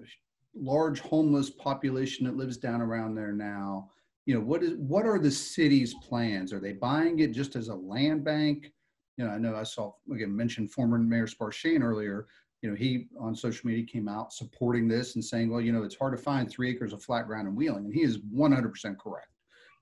large 0.61 1.01
homeless 1.01 1.51
population 1.51 2.27
that 2.27 2.37
lives 2.37 2.57
down 2.57 2.81
around 2.81 3.15
there 3.15 3.33
now. 3.33 3.91
You 4.27 4.35
know, 4.35 4.41
what 4.41 4.63
is 4.63 4.75
what 4.77 5.07
are 5.07 5.19
the 5.19 5.31
city's 5.31 5.95
plans? 5.95 6.53
Are 6.53 6.61
they 6.61 6.73
buying 6.73 7.21
it 7.21 7.33
just 7.33 7.57
as 7.57 7.69
a 7.69 7.75
land 7.75 8.25
bank? 8.25 8.73
You 9.17 9.25
know, 9.25 9.31
I 9.31 9.39
know 9.39 9.57
I 9.57 9.63
saw 9.63 9.93
again 10.13 10.35
mentioned 10.35 10.71
former 10.71 10.99
Mayor 10.99 11.27
Sparachane 11.27 11.83
earlier. 11.83 12.27
You 12.61 12.71
know, 12.71 12.77
he 12.77 13.07
on 13.19 13.35
social 13.35 13.69
media 13.69 13.87
came 13.87 14.09
out 14.09 14.33
supporting 14.33 14.89
this 14.89 15.15
and 15.15 15.25
saying, 15.25 15.51
well, 15.51 15.61
you 15.61 15.73
know, 15.73 15.83
it's 15.83 15.97
hard 15.97 16.17
to 16.17 16.23
find 16.23 16.51
three 16.51 16.71
acres 16.71 16.93
of 16.93 17.03
flat 17.03 17.27
ground 17.27 17.47
in 17.49 17.55
Wheeling, 17.55 17.85
and 17.85 17.95
he 17.95 18.03
is 18.03 18.19
100% 18.19 18.99
correct. 18.99 19.29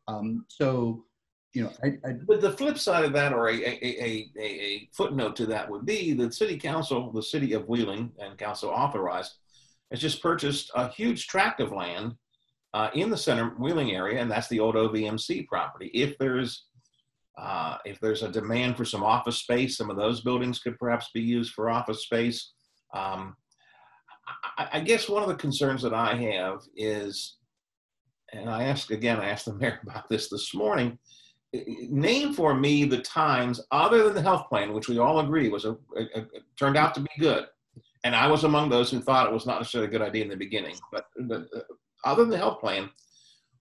Um, 0.09 0.45
so, 0.49 1.05
you 1.55 1.65
know, 1.65 1.73
I, 1.83 1.87
I, 2.07 2.13
but 2.27 2.43
the 2.43 2.53
flip 2.53 2.79
side 2.79 3.07
of 3.07 3.15
that, 3.15 3.33
or 3.33 3.49
a, 3.49 3.55
a, 3.55 3.79
a, 3.83 4.31
a, 4.39 4.89
footnote 4.93 5.37
to 5.37 5.47
that, 5.47 5.71
would 5.71 5.87
be 5.87 6.13
the 6.13 6.31
city 6.31 6.59
council, 6.59 7.11
the 7.11 7.23
city 7.23 7.55
of 7.55 7.67
Wheeling, 7.67 8.13
and 8.19 8.37
council 8.37 8.69
authorized 8.69 9.37
has 9.91 10.01
just 10.01 10.23
purchased 10.23 10.71
a 10.75 10.89
huge 10.89 11.27
tract 11.27 11.61
of 11.61 11.73
land 11.73 12.15
uh, 12.75 12.91
in 12.95 13.11
the 13.11 13.17
center 13.17 13.51
Wheeling 13.59 13.93
area, 13.93 14.21
and 14.21 14.31
that's 14.31 14.49
the 14.49 14.61
old 14.61 14.75
OVMC 14.75 15.47
property. 15.47 15.91
If 15.95 16.19
there's 16.19 16.67
Uh, 17.39 17.77
if 17.85 18.01
there's 18.01 18.23
a 18.23 18.31
demand 18.31 18.77
for 18.77 18.87
some 18.87 19.05
office 19.05 19.39
space, 19.39 19.77
some 19.77 19.91
of 19.91 19.97
those 19.99 20.23
buildings 20.23 20.59
could 20.59 20.79
perhaps 20.79 21.11
be 21.13 21.21
used 21.21 21.53
for 21.53 21.69
office 21.69 22.03
space. 22.03 22.55
Um, 22.95 23.37
I, 24.57 24.69
I, 24.79 24.81
guess 24.81 25.07
one 25.09 25.23
of 25.23 25.29
the 25.29 25.35
concerns 25.47 25.83
that 25.83 25.93
I 25.93 26.15
have 26.15 26.63
is, 26.75 27.37
and 28.33 28.49
I 28.49 28.65
asked 28.65 28.91
again, 28.91 29.21
I 29.21 29.29
asked 29.29 29.45
the 29.45 29.55
mayor 29.61 29.81
about 29.83 30.09
this 30.09 30.31
this 30.31 30.55
morning. 30.55 30.99
Name 31.53 32.33
for 32.33 32.55
me 32.55 32.85
the 32.87 33.03
times 33.03 33.61
other 33.71 34.05
than 34.05 34.15
the 34.15 34.23
health 34.23 34.49
plan, 34.49 34.73
which 34.73 34.89
we 34.89 34.99
all 34.99 35.21
agree 35.21 35.51
was 35.51 35.65
a, 35.67 35.73
a, 35.97 36.03
a 36.21 36.27
turned 36.59 36.79
out 36.79 36.95
to 36.95 37.01
be 37.01 37.17
good, 37.19 37.45
and 38.07 38.15
I 38.15 38.29
was 38.29 38.45
among 38.45 38.69
those 38.69 38.89
who 38.89 39.01
thought 39.01 39.27
it 39.27 39.33
was 39.33 39.47
not 39.47 39.59
necessarily 39.59 39.89
a 39.89 39.91
good 39.91 40.01
idea 40.01 40.23
in 40.23 40.31
the 40.31 40.37
beginning. 40.37 40.77
But, 40.93 41.07
but 41.23 41.49
uh, 41.55 41.61
other 42.05 42.23
than 42.23 42.31
the 42.31 42.39
health 42.39 42.61
plan, 42.61 42.89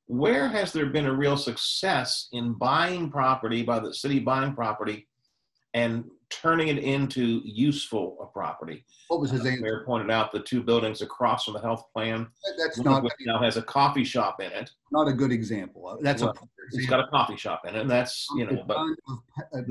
where 0.06 0.48
has 0.48 0.72
there 0.72 0.86
been 0.86 1.08
a 1.08 1.14
real 1.14 1.36
success 1.36 2.28
in 2.32 2.54
buying 2.54 3.10
property 3.10 3.64
by 3.64 3.80
the 3.80 3.92
city 3.92 4.20
buying 4.20 4.54
property 4.54 5.08
and 5.74 6.04
turning 6.30 6.68
it 6.68 6.78
into 6.78 7.42
useful 7.44 8.20
a 8.22 8.28
property? 8.28 8.86
What 9.08 9.20
was 9.20 9.32
his 9.32 9.42
uh, 9.42 9.48
answer? 9.48 9.62
Mayor 9.64 9.84
pointed 9.84 10.12
out 10.12 10.32
the 10.32 10.42
two 10.42 10.62
buildings 10.62 11.02
across 11.02 11.46
from 11.46 11.56
the 11.56 11.62
health 11.62 11.86
plan. 11.92 12.28
That's 12.60 12.78
not 12.78 13.02
which 13.02 13.14
now 13.22 13.42
has 13.42 13.58
a 13.58 13.64
coffee 13.64 14.04
shop 14.04 14.44
in 14.44 14.52
it. 14.52 14.70
Not 14.92 15.08
a 15.08 15.14
good 15.14 15.32
example. 15.32 15.98
That's 16.04 16.22
well, 16.22 16.38
a. 16.40 16.48
It's 16.74 16.86
got 16.86 17.00
a 17.00 17.08
coffee 17.08 17.36
shop 17.36 17.64
in 17.68 17.76
it, 17.76 17.82
and 17.82 17.90
that's 17.90 18.28
you 18.38 18.46
know. 18.46 18.64
But 18.68 18.78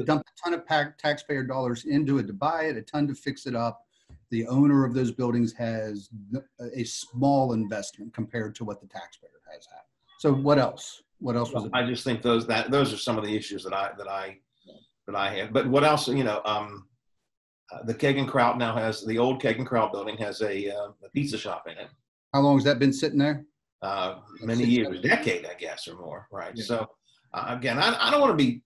dump 0.04 0.22
a 0.22 0.50
ton 0.50 0.58
of 0.58 0.96
taxpayer 0.98 1.44
dollars 1.44 1.84
into 1.84 2.18
it 2.18 2.26
to 2.26 2.32
buy 2.32 2.64
it, 2.64 2.76
a 2.76 2.82
ton 2.82 3.06
to 3.06 3.14
fix 3.14 3.46
it 3.46 3.54
up. 3.54 3.84
The 4.30 4.46
owner 4.46 4.84
of 4.84 4.94
those 4.94 5.12
buildings 5.12 5.52
has 5.54 6.08
a 6.74 6.84
small 6.84 7.52
investment 7.52 8.12
compared 8.14 8.54
to 8.56 8.64
what 8.64 8.80
the 8.80 8.86
taxpayer 8.86 9.30
has 9.52 9.66
had. 9.66 9.82
So 10.18 10.32
what 10.32 10.58
else? 10.58 11.02
What 11.18 11.36
else 11.36 11.52
was 11.52 11.64
it? 11.64 11.70
I 11.74 11.86
just 11.86 12.04
think 12.04 12.22
those 12.22 12.46
that 12.46 12.70
those 12.70 12.92
are 12.92 12.96
some 12.96 13.18
of 13.18 13.24
the 13.24 13.34
issues 13.34 13.62
that 13.64 13.72
I 13.72 13.90
that 13.98 14.08
I 14.08 14.38
that 15.06 15.14
I 15.14 15.34
have. 15.36 15.52
But 15.52 15.68
what 15.68 15.84
else? 15.84 16.08
You 16.08 16.24
know, 16.24 16.40
um, 16.44 16.86
uh, 17.72 17.82
the 17.84 17.94
Kagan 17.94 18.28
Kraut 18.28 18.58
now 18.58 18.74
has 18.74 19.04
the 19.04 19.18
old 19.18 19.42
Kagan 19.42 19.66
Kraut 19.66 19.92
building 19.92 20.16
has 20.18 20.40
a, 20.42 20.70
uh, 20.70 20.88
a, 21.04 21.08
pizza 21.14 21.38
shop 21.38 21.66
in 21.66 21.78
it. 21.78 21.88
How 22.32 22.40
long 22.40 22.56
has 22.56 22.64
that 22.64 22.78
been 22.78 22.92
sitting 22.92 23.18
there? 23.18 23.44
Uh, 23.82 24.16
many 24.40 24.64
years, 24.64 25.00
decade, 25.00 25.46
I 25.46 25.54
guess, 25.54 25.88
or 25.88 25.96
more. 25.96 26.26
Right. 26.30 26.52
Yeah. 26.54 26.64
So 26.64 26.90
uh, 27.32 27.44
again, 27.48 27.78
I, 27.78 27.96
I 28.00 28.10
don't 28.10 28.20
want 28.20 28.36
to 28.36 28.44
be. 28.44 28.62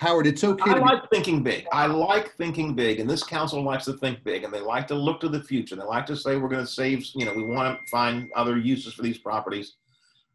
Howard, 0.00 0.26
it's 0.26 0.42
okay. 0.42 0.70
I 0.70 0.78
like 0.78 1.02
be- 1.02 1.16
thinking 1.16 1.42
big. 1.42 1.66
I 1.72 1.84
like 1.84 2.34
thinking 2.36 2.74
big, 2.74 3.00
and 3.00 3.10
this 3.10 3.22
council 3.22 3.62
likes 3.62 3.84
to 3.84 3.92
think 3.92 4.24
big, 4.24 4.44
and 4.44 4.52
they 4.52 4.62
like 4.62 4.86
to 4.86 4.94
look 4.94 5.20
to 5.20 5.28
the 5.28 5.42
future. 5.42 5.76
They 5.76 5.82
like 5.82 6.06
to 6.06 6.16
say 6.16 6.38
we're 6.38 6.48
going 6.48 6.64
to 6.64 6.72
save. 6.72 7.04
You 7.14 7.26
know, 7.26 7.34
we 7.34 7.44
want 7.44 7.78
to 7.78 7.90
find 7.90 8.30
other 8.34 8.56
uses 8.56 8.94
for 8.94 9.02
these 9.02 9.18
properties. 9.18 9.74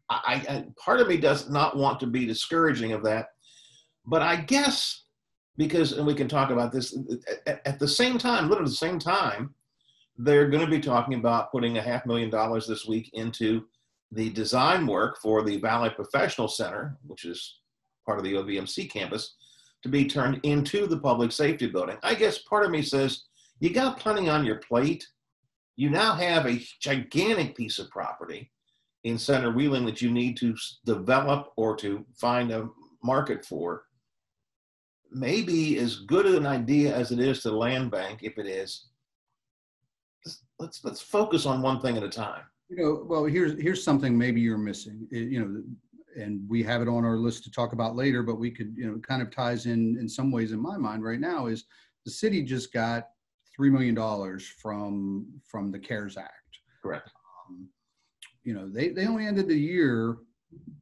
I, 0.08 0.44
I 0.48 0.64
part 0.78 1.00
of 1.00 1.08
me 1.08 1.16
does 1.16 1.50
not 1.50 1.76
want 1.76 1.98
to 1.98 2.06
be 2.06 2.24
discouraging 2.24 2.92
of 2.92 3.02
that, 3.02 3.30
but 4.06 4.22
I 4.22 4.36
guess 4.36 5.02
because 5.56 5.90
and 5.90 6.06
we 6.06 6.14
can 6.14 6.28
talk 6.28 6.50
about 6.50 6.70
this 6.70 6.96
at, 7.48 7.60
at 7.66 7.80
the 7.80 7.88
same 7.88 8.18
time, 8.18 8.48
literally 8.48 8.70
the 8.70 8.76
same 8.76 9.00
time, 9.00 9.52
they're 10.16 10.48
going 10.48 10.64
to 10.64 10.70
be 10.70 10.80
talking 10.80 11.14
about 11.14 11.50
putting 11.50 11.76
a 11.76 11.82
half 11.82 12.06
million 12.06 12.30
dollars 12.30 12.68
this 12.68 12.86
week 12.86 13.10
into 13.14 13.64
the 14.12 14.30
design 14.30 14.86
work 14.86 15.18
for 15.20 15.42
the 15.42 15.56
Valley 15.56 15.90
Professional 15.90 16.46
Center, 16.46 16.96
which 17.04 17.24
is 17.24 17.58
part 18.04 18.18
of 18.18 18.24
the 18.24 18.34
OVMC 18.34 18.88
campus, 18.88 19.34
to 19.86 19.92
be 19.92 20.06
turned 20.06 20.40
into 20.42 20.86
the 20.86 20.98
public 20.98 21.30
safety 21.30 21.66
building. 21.66 21.96
I 22.02 22.14
guess 22.14 22.38
part 22.38 22.64
of 22.64 22.72
me 22.72 22.82
says, 22.82 23.24
you 23.60 23.70
got 23.70 24.00
plenty 24.00 24.28
on 24.28 24.44
your 24.44 24.56
plate. 24.56 25.06
You 25.76 25.90
now 25.90 26.14
have 26.14 26.46
a 26.46 26.62
gigantic 26.80 27.56
piece 27.56 27.78
of 27.78 27.90
property 27.90 28.50
in 29.04 29.16
Center 29.16 29.52
Wheeling 29.52 29.86
that 29.86 30.02
you 30.02 30.10
need 30.10 30.36
to 30.38 30.56
develop 30.84 31.52
or 31.56 31.76
to 31.76 32.04
find 32.18 32.50
a 32.50 32.68
market 33.02 33.44
for. 33.44 33.84
Maybe 35.12 35.78
as 35.78 36.00
good 36.00 36.26
an 36.26 36.46
idea 36.46 36.94
as 36.94 37.12
it 37.12 37.20
is 37.20 37.42
to 37.42 37.52
land 37.52 37.92
bank, 37.92 38.20
if 38.22 38.38
it 38.38 38.46
is, 38.46 38.88
let's 40.58 40.80
let's 40.84 41.00
focus 41.00 41.46
on 41.46 41.62
one 41.62 41.80
thing 41.80 41.96
at 41.96 42.02
a 42.02 42.08
time. 42.08 42.42
You 42.68 42.76
know, 42.76 43.04
well, 43.06 43.24
here's 43.24 43.60
here's 43.62 43.84
something 43.84 44.18
maybe 44.18 44.40
you're 44.40 44.58
missing. 44.58 45.06
It, 45.12 45.30
you 45.30 45.40
know, 45.40 45.62
and 46.16 46.40
we 46.48 46.62
have 46.62 46.82
it 46.82 46.88
on 46.88 47.04
our 47.04 47.16
list 47.16 47.44
to 47.44 47.50
talk 47.50 47.72
about 47.72 47.96
later, 47.96 48.22
but 48.22 48.38
we 48.38 48.50
could, 48.50 48.74
you 48.76 48.86
know, 48.86 48.98
kind 48.98 49.22
of 49.22 49.30
ties 49.30 49.66
in 49.66 49.96
in 49.98 50.08
some 50.08 50.30
ways 50.30 50.52
in 50.52 50.60
my 50.60 50.76
mind 50.76 51.04
right 51.04 51.20
now 51.20 51.46
is 51.46 51.64
the 52.04 52.10
city 52.10 52.42
just 52.42 52.72
got 52.72 53.08
three 53.54 53.70
million 53.70 53.94
dollars 53.94 54.46
from 54.46 55.26
from 55.48 55.70
the 55.70 55.78
CARES 55.78 56.16
Act. 56.16 56.32
Correct. 56.82 57.10
Um, 57.48 57.68
you 58.44 58.54
know, 58.54 58.68
they 58.68 58.88
they 58.90 59.06
only 59.06 59.26
ended 59.26 59.48
the 59.48 59.58
year 59.58 60.18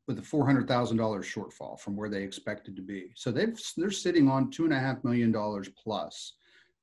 with 0.06 0.18
a 0.18 0.22
four 0.22 0.44
hundred 0.46 0.68
thousand 0.68 0.96
dollars 0.96 1.26
shortfall 1.26 1.78
from 1.80 1.96
where 1.96 2.10
they 2.10 2.22
expected 2.22 2.76
to 2.76 2.82
be. 2.82 3.12
So 3.16 3.30
they've 3.30 3.58
they're 3.76 3.90
sitting 3.90 4.28
on 4.28 4.50
two 4.50 4.64
and 4.64 4.74
a 4.74 4.78
half 4.78 5.02
million 5.04 5.32
dollars 5.32 5.68
plus 5.82 6.34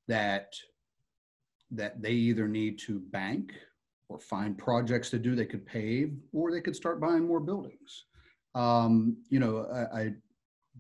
that 0.08 0.54
that 1.72 2.02
they 2.02 2.12
either 2.12 2.48
need 2.48 2.78
to 2.80 3.00
bank 3.00 3.54
or 4.10 4.20
find 4.20 4.58
projects 4.58 5.10
to 5.12 5.20
do. 5.20 5.36
They 5.36 5.46
could 5.46 5.66
pave, 5.66 6.18
or 6.34 6.52
they 6.52 6.60
could 6.60 6.76
start 6.76 7.00
buying 7.00 7.26
more 7.26 7.40
buildings. 7.40 8.06
Um, 8.56 9.18
you 9.30 9.40
know, 9.40 9.68
I, 9.72 10.00
I, 10.00 10.14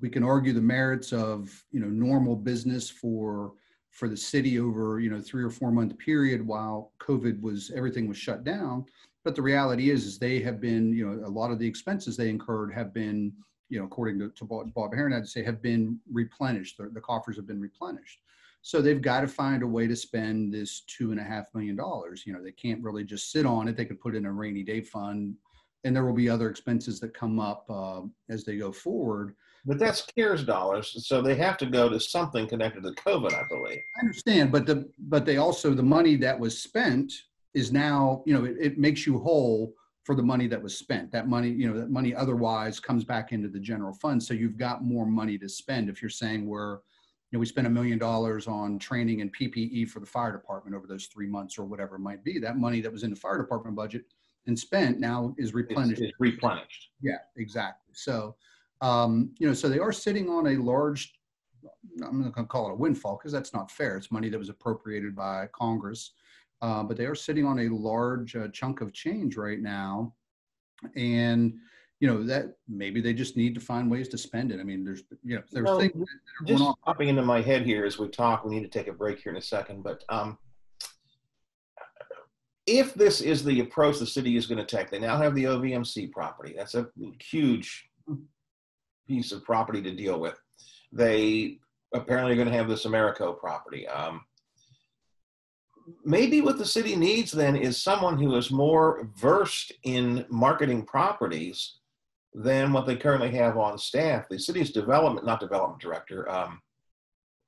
we 0.01 0.09
can 0.09 0.23
argue 0.23 0.53
the 0.53 0.61
merits 0.61 1.13
of 1.13 1.63
you 1.71 1.79
know 1.79 1.87
normal 1.87 2.35
business 2.35 2.89
for 2.89 3.53
for 3.89 4.07
the 4.07 4.17
city 4.17 4.59
over 4.59 4.99
you 4.99 5.09
know 5.09 5.21
three 5.21 5.43
or 5.43 5.49
four 5.49 5.71
month 5.71 5.97
period 5.97 6.45
while 6.45 6.91
COVID 6.99 7.41
was 7.41 7.71
everything 7.75 8.07
was 8.07 8.17
shut 8.17 8.43
down. 8.43 8.85
But 9.23 9.35
the 9.35 9.41
reality 9.41 9.91
is, 9.91 10.05
is 10.05 10.17
they 10.17 10.39
have 10.39 10.59
been 10.59 10.93
you 10.93 11.05
know 11.05 11.25
a 11.25 11.29
lot 11.29 11.51
of 11.51 11.59
the 11.59 11.67
expenses 11.67 12.17
they 12.17 12.29
incurred 12.29 12.73
have 12.73 12.93
been 12.93 13.33
you 13.69 13.79
know 13.79 13.85
according 13.85 14.19
to, 14.19 14.29
to 14.29 14.45
Bob, 14.45 14.73
Bob 14.73 14.93
Herron, 14.93 15.13
I'd 15.13 15.27
say 15.27 15.43
have 15.43 15.61
been 15.61 15.99
replenished. 16.11 16.77
The, 16.77 16.89
the 16.89 17.01
coffers 17.01 17.35
have 17.35 17.47
been 17.47 17.61
replenished. 17.61 18.19
So 18.63 18.79
they've 18.79 19.01
got 19.01 19.21
to 19.21 19.27
find 19.27 19.63
a 19.63 19.67
way 19.67 19.87
to 19.87 19.95
spend 19.95 20.53
this 20.53 20.81
two 20.81 21.11
and 21.11 21.19
a 21.19 21.23
half 21.23 21.45
million 21.53 21.75
dollars. 21.75 22.23
You 22.27 22.33
know, 22.33 22.43
they 22.43 22.51
can't 22.51 22.83
really 22.83 23.03
just 23.03 23.31
sit 23.31 23.45
on 23.45 23.67
it. 23.67 23.75
They 23.75 23.85
could 23.85 23.99
put 23.99 24.15
in 24.15 24.25
a 24.25 24.31
rainy 24.31 24.61
day 24.61 24.81
fund 24.81 25.35
and 25.83 25.95
there 25.95 26.05
will 26.05 26.13
be 26.13 26.29
other 26.29 26.49
expenses 26.49 26.99
that 26.99 27.13
come 27.13 27.39
up 27.39 27.65
uh, 27.69 28.01
as 28.29 28.43
they 28.43 28.57
go 28.57 28.71
forward. 28.71 29.35
But 29.65 29.77
that's 29.77 30.05
CARES 30.15 30.43
dollars, 30.43 31.05
so 31.05 31.21
they 31.21 31.35
have 31.35 31.57
to 31.57 31.65
go 31.67 31.87
to 31.87 31.99
something 31.99 32.47
connected 32.47 32.83
to 32.83 32.91
COVID, 32.91 33.33
I 33.33 33.43
believe. 33.47 33.81
I 33.97 33.99
understand, 34.01 34.51
but 34.51 34.65
the 34.65 34.89
but 34.97 35.25
they 35.25 35.37
also 35.37 35.73
the 35.73 35.83
money 35.83 36.15
that 36.17 36.39
was 36.39 36.59
spent 36.59 37.13
is 37.53 37.71
now 37.71 38.23
you 38.25 38.33
know 38.33 38.45
it, 38.45 38.55
it 38.59 38.77
makes 38.79 39.05
you 39.05 39.19
whole 39.19 39.75
for 40.03 40.15
the 40.15 40.23
money 40.23 40.47
that 40.47 40.61
was 40.61 40.75
spent. 40.75 41.11
That 41.11 41.27
money 41.27 41.49
you 41.49 41.71
know 41.71 41.79
that 41.79 41.91
money 41.91 42.15
otherwise 42.15 42.79
comes 42.79 43.03
back 43.03 43.31
into 43.31 43.49
the 43.49 43.59
general 43.59 43.93
fund, 43.93 44.21
so 44.21 44.33
you've 44.33 44.57
got 44.57 44.83
more 44.83 45.05
money 45.05 45.37
to 45.37 45.47
spend. 45.47 45.89
If 45.89 46.01
you're 46.01 46.09
saying 46.09 46.47
we're 46.47 46.79
you 47.31 47.37
know, 47.37 47.39
we 47.39 47.45
spent 47.45 47.67
a 47.67 47.69
million 47.69 47.97
dollars 47.97 48.47
on 48.47 48.77
training 48.77 49.21
and 49.21 49.33
PPE 49.33 49.89
for 49.89 50.01
the 50.01 50.05
fire 50.05 50.33
department 50.33 50.75
over 50.75 50.85
those 50.85 51.05
three 51.05 51.27
months 51.27 51.57
or 51.57 51.63
whatever 51.63 51.95
it 51.95 51.99
might 51.99 52.25
be. 52.25 52.39
That 52.39 52.57
money 52.57 52.81
that 52.81 52.91
was 52.91 53.03
in 53.03 53.09
the 53.09 53.15
fire 53.15 53.37
department 53.37 53.75
budget 53.75 54.03
and 54.47 54.57
spent 54.57 54.99
now 54.99 55.35
is 55.37 55.53
replenished. 55.53 56.01
It's, 56.01 56.13
replenished. 56.19 56.89
Yeah, 57.01 57.17
exactly. 57.37 57.93
So, 57.93 58.35
um, 58.81 59.33
you 59.37 59.47
know, 59.47 59.53
so 59.53 59.69
they 59.69 59.79
are 59.79 59.91
sitting 59.91 60.29
on 60.29 60.47
a 60.47 60.55
large, 60.57 61.13
I'm 62.03 62.21
not 62.21 62.33
going 62.33 62.45
to 62.45 62.51
call 62.51 62.69
it 62.69 62.73
a 62.73 62.75
windfall 62.75 63.17
because 63.17 63.31
that's 63.31 63.53
not 63.53 63.69
fair. 63.69 63.97
It's 63.97 64.11
money 64.11 64.29
that 64.29 64.39
was 64.39 64.49
appropriated 64.49 65.15
by 65.15 65.47
Congress. 65.53 66.13
Uh, 66.61 66.83
but 66.83 66.95
they 66.97 67.05
are 67.05 67.15
sitting 67.15 67.45
on 67.45 67.59
a 67.59 67.69
large 67.69 68.35
uh, 68.35 68.47
chunk 68.49 68.81
of 68.81 68.93
change 68.93 69.35
right 69.35 69.59
now. 69.59 70.13
And, 70.95 71.55
you 71.99 72.07
know, 72.07 72.23
that 72.23 72.55
maybe 72.67 73.01
they 73.01 73.13
just 73.13 73.37
need 73.37 73.53
to 73.55 73.61
find 73.61 73.89
ways 73.89 74.07
to 74.09 74.17
spend 74.17 74.51
it. 74.51 74.59
I 74.59 74.63
mean, 74.63 74.83
there's, 74.83 75.03
you 75.23 75.35
know, 75.35 75.43
there's 75.51 75.77
things 75.77 76.09
just 76.45 76.63
popping 76.83 77.09
into 77.09 77.21
my 77.21 77.41
head 77.41 77.63
here 77.63 77.85
as 77.85 77.99
we 77.99 78.07
talk. 78.09 78.43
We 78.43 78.55
need 78.55 78.63
to 78.63 78.79
take 78.79 78.87
a 78.87 78.93
break 78.93 79.19
here 79.19 79.31
in 79.31 79.37
a 79.37 79.41
second. 79.41 79.83
But, 79.83 80.03
um, 80.09 80.37
if 82.77 82.93
this 82.93 83.21
is 83.21 83.43
the 83.43 83.59
approach 83.59 83.99
the 83.99 84.05
city 84.05 84.37
is 84.37 84.47
going 84.47 84.65
to 84.65 84.75
take, 84.77 84.89
they 84.89 84.99
now 84.99 85.17
have 85.17 85.35
the 85.35 85.45
OVMC 85.45 86.11
property. 86.11 86.53
That's 86.55 86.75
a 86.75 86.87
huge 87.19 87.89
piece 89.07 89.31
of 89.31 89.43
property 89.43 89.81
to 89.81 89.91
deal 89.91 90.19
with. 90.19 90.39
They 90.91 91.59
apparently 91.93 92.33
are 92.33 92.35
going 92.35 92.47
to 92.47 92.57
have 92.57 92.69
this 92.69 92.85
Americo 92.85 93.33
property. 93.33 93.87
Um, 93.87 94.21
maybe 96.05 96.41
what 96.41 96.57
the 96.57 96.65
city 96.65 96.95
needs 96.95 97.31
then 97.31 97.55
is 97.55 97.81
someone 97.81 98.17
who 98.17 98.35
is 98.35 98.51
more 98.51 99.09
versed 99.17 99.73
in 99.83 100.25
marketing 100.29 100.85
properties 100.85 101.79
than 102.33 102.71
what 102.71 102.85
they 102.85 102.95
currently 102.95 103.31
have 103.31 103.57
on 103.57 103.77
staff. 103.77 104.25
The 104.29 104.39
city's 104.39 104.71
development, 104.71 105.25
not 105.25 105.41
development 105.41 105.81
director, 105.81 106.29
um, 106.29 106.61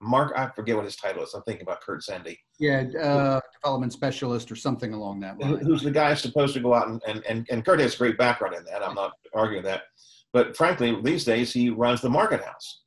Mark, 0.04 0.34
I 0.36 0.48
forget 0.56 0.76
what 0.76 0.86
his 0.86 0.96
title 0.96 1.24
is. 1.24 1.34
I'm 1.34 1.42
thinking 1.44 1.64
about 1.64 1.82
Kurt 1.82 2.04
Sandy. 2.04 2.38
Yeah, 2.60 2.84
uh, 3.02 3.40
development 3.62 3.94
specialist 3.94 4.52
or 4.52 4.56
something 4.56 4.94
along 4.94 5.22
that 5.22 5.40
line. 5.40 5.58
Who's 5.58 5.82
the 5.82 5.92
guy 5.92 6.14
supposed 6.14 6.54
to 6.56 6.60
go 6.60 6.74
out 6.74 6.88
and, 6.88 7.02
and, 7.08 7.24
and, 7.28 7.48
and 7.50 7.66
Kurt 7.66 7.80
has 7.80 7.96
a 7.96 7.98
great 7.98 8.18
background 8.18 8.56
in 8.56 8.64
that. 8.66 8.84
I'm 8.84 8.96
not 8.96 9.14
arguing 9.34 9.64
that. 9.64 9.84
But 10.34 10.58
frankly, 10.58 11.00
these 11.02 11.24
days 11.24 11.54
he 11.54 11.70
runs 11.70 12.02
the 12.02 12.10
market 12.10 12.44
house. 12.44 12.82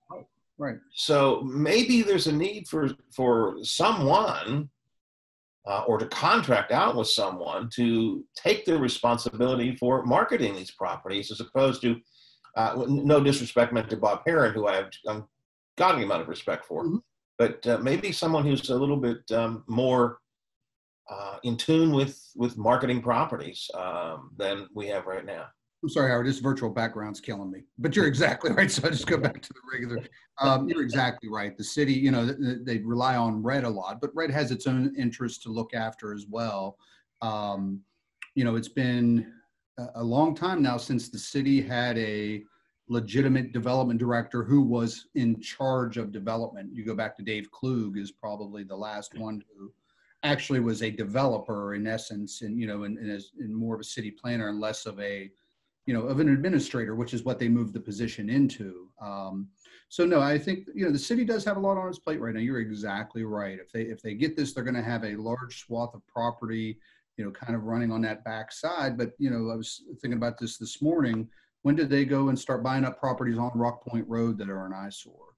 Right. 0.59 0.79
So 0.95 1.43
maybe 1.43 2.03
there's 2.03 2.27
a 2.27 2.33
need 2.33 2.69
for, 2.69 2.91
for 3.15 3.57
someone 3.63 4.71
uh, 5.67 5.83
or 5.87 5.99
to 5.99 6.07
contract 6.07 6.73
out 6.73 6.97
with 6.97 7.09
someone 7.09 7.69
to 7.75 8.25
take 8.35 8.65
the 8.65 8.79
responsibility 8.79 9.77
for 9.77 10.05
marketing 10.05 10.55
these 10.55 10.71
properties 10.71 11.31
as 11.31 11.41
opposed 11.41 11.83
to 11.83 11.97
Uh, 12.57 12.87
no 12.89 13.21
disrespect 13.21 13.71
meant 13.71 13.91
to 13.91 13.99
Bob 13.99 14.23
Herron, 14.27 14.55
who 14.55 14.67
I 14.67 14.77
have 14.77 14.91
ungodly 15.77 16.05
amount 16.05 16.23
of 16.23 16.29
respect 16.29 16.65
for, 16.65 16.85
mm-hmm. 16.85 16.97
but 17.39 17.67
uh, 17.67 17.79
maybe 17.79 18.13
someone 18.13 18.45
who's 18.45 18.71
a 18.71 18.75
little 18.75 18.97
bit 18.97 19.31
um, 19.33 19.65
more 19.67 20.19
uh, 21.11 21.37
in 21.45 21.57
tune 21.57 21.93
with 21.93 22.21
with 22.35 22.57
marketing 22.57 23.01
properties 23.01 23.71
um, 23.75 24.31
than 24.37 24.67
we 24.75 24.87
have 24.89 25.07
right 25.07 25.25
now. 25.25 25.47
I'm 25.83 25.91
sorry, 25.91 26.11
Howard. 26.11 26.27
This 26.27 26.41
virtual 26.41 26.71
background's 26.71 27.21
killing 27.21 27.51
me. 27.51 27.61
But 27.79 27.95
you're 27.95 28.07
exactly 28.07 28.51
right. 28.57 28.71
So 28.71 28.89
I 28.89 28.91
just 28.91 29.07
go 29.07 29.19
back 29.19 29.41
to 29.41 29.53
the 29.53 29.61
regular. 29.73 30.03
Um, 30.41 30.69
you're 30.69 30.83
exactly 30.83 31.29
right. 31.29 31.57
The 31.57 31.63
city, 31.63 31.93
you 31.93 32.11
know, 32.11 32.27
they, 32.27 32.79
rely 32.79 33.17
on 33.17 33.43
RED 33.43 33.65
a 33.65 33.69
lot, 33.69 34.01
but 34.01 34.11
RED 34.15 34.31
has 34.31 34.51
its 34.51 34.67
own 34.67 34.95
interests 34.99 35.43
to 35.45 35.51
look 35.51 35.75
after 35.75 36.13
as 36.13 36.27
well. 36.29 36.77
Um, 37.23 37.83
you 38.35 38.45
know, 38.45 38.57
it's 38.57 38.69
been 38.69 39.33
a 39.95 40.03
long 40.03 40.35
time 40.35 40.63
now 40.63 40.77
since 40.77 41.09
the 41.09 41.19
city 41.19 41.61
had 41.61 41.97
a 41.99 42.43
legitimate 42.89 43.53
development 43.53 43.99
director 43.99 44.45
who 44.45 44.63
was 44.63 45.09
in 45.15 45.41
charge 45.41 45.97
of 45.97 46.13
development. 46.13 46.71
You 46.73 46.85
go 46.85 46.95
back 46.95 47.17
to 47.17 47.23
Dave 47.23 47.51
Klug 47.51 47.99
is 47.99 48.13
probably 48.13 48.63
the 48.63 48.77
last 48.77 49.19
one 49.19 49.43
who 49.57 49.73
actually 50.23 50.61
was 50.61 50.83
a 50.83 50.91
developer 50.91 51.75
in 51.75 51.87
essence, 51.87 52.43
and 52.43 52.59
you 52.59 52.67
know, 52.67 52.85
and, 52.85 52.99
and, 52.99 53.23
and 53.39 53.55
more 53.55 53.75
of 53.75 53.81
a 53.81 53.85
city 53.85 54.11
planner 54.11 54.49
and 54.49 54.61
less 54.61 54.87
of 54.87 54.99
a 55.01 55.31
you 55.87 55.95
know, 55.95 56.03
of 56.03 56.19
an 56.19 56.29
administrator, 56.29 56.97
which 56.97 57.15
is 57.15 57.23
what 57.23 57.39
they 57.39 57.49
moved 57.49 57.73
the 57.73 57.81
position 57.81 58.29
into. 58.29 58.89
Um, 59.01 59.49
so 59.89 60.05
no, 60.05 60.21
I 60.21 60.37
think 60.37 60.67
you 60.75 60.85
know 60.85 60.91
the 60.91 60.99
city 60.99 61.25
does 61.25 61.45
have 61.45 61.57
a 61.57 61.61
lot 61.61 61.77
on 61.77 61.89
its 61.89 62.01
plate 62.01 62.21
right 62.21 62.35
now. 62.35 62.41
You're 62.41 62.59
exactly 62.59 63.23
right. 63.23 63.59
If 63.61 63.71
they 63.71 63.83
if 63.83 64.03
they 64.03 64.15
get 64.15 64.37
this, 64.37 64.53
they're 64.53 64.65
going 64.65 64.75
to 64.75 64.83
have 64.83 65.05
a 65.05 65.15
large 65.15 65.65
swath 65.65 65.95
of 65.95 66.05
property, 66.09 66.81
you 67.17 67.25
know, 67.25 67.31
kind 67.31 67.55
of 67.55 67.65
running 67.65 67.93
on 67.93 68.03
that 68.03 68.25
backside. 68.25 68.99
But 68.99 69.13
you 69.19 69.31
know, 69.31 69.51
I 69.53 69.57
was 69.57 69.85
thinking 70.03 70.15
about 70.15 70.39
this 70.39 70.59
this 70.59 70.83
morning. 70.83 71.29
When 71.67 71.75
did 71.75 71.91
they 71.91 72.05
go 72.05 72.29
and 72.29 72.39
start 72.39 72.63
buying 72.63 72.85
up 72.85 73.01
properties 73.01 73.39
on 73.39 73.51
Rock 73.57 73.85
Point 73.85 74.07
Road 74.09 74.39
that 74.39 74.49
are 74.49 74.67
an 74.67 74.73
eyesore? 74.73 75.35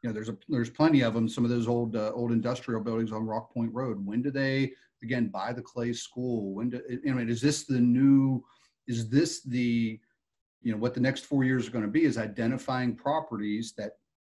You 0.00 0.08
know, 0.08 0.14
there's 0.14 0.28
a 0.28 0.38
there's 0.48 0.70
plenty 0.70 1.00
of 1.00 1.12
them. 1.12 1.28
Some 1.28 1.42
of 1.42 1.50
those 1.50 1.66
old 1.66 1.96
uh, 1.96 2.12
old 2.14 2.30
industrial 2.30 2.80
buildings 2.80 3.10
on 3.10 3.26
Rock 3.26 3.52
Point 3.52 3.74
Road. 3.74 3.98
When 4.06 4.22
do 4.22 4.30
they 4.30 4.74
again 5.02 5.26
buy 5.26 5.52
the 5.52 5.60
Clay 5.60 5.92
School? 5.92 6.54
When 6.54 6.70
do 6.70 6.80
I 6.88 7.10
mean, 7.10 7.28
is 7.28 7.40
this 7.40 7.64
the 7.64 7.80
new 7.80 8.44
is 8.86 9.08
this 9.08 9.42
the 9.42 9.98
you 10.62 10.70
know 10.70 10.78
what 10.78 10.94
the 10.94 11.00
next 11.00 11.24
four 11.24 11.42
years 11.42 11.66
are 11.66 11.72
going 11.72 11.84
to 11.84 11.90
be 11.90 12.04
is 12.04 12.16
identifying 12.16 12.94
properties 12.94 13.74
that 13.76 13.94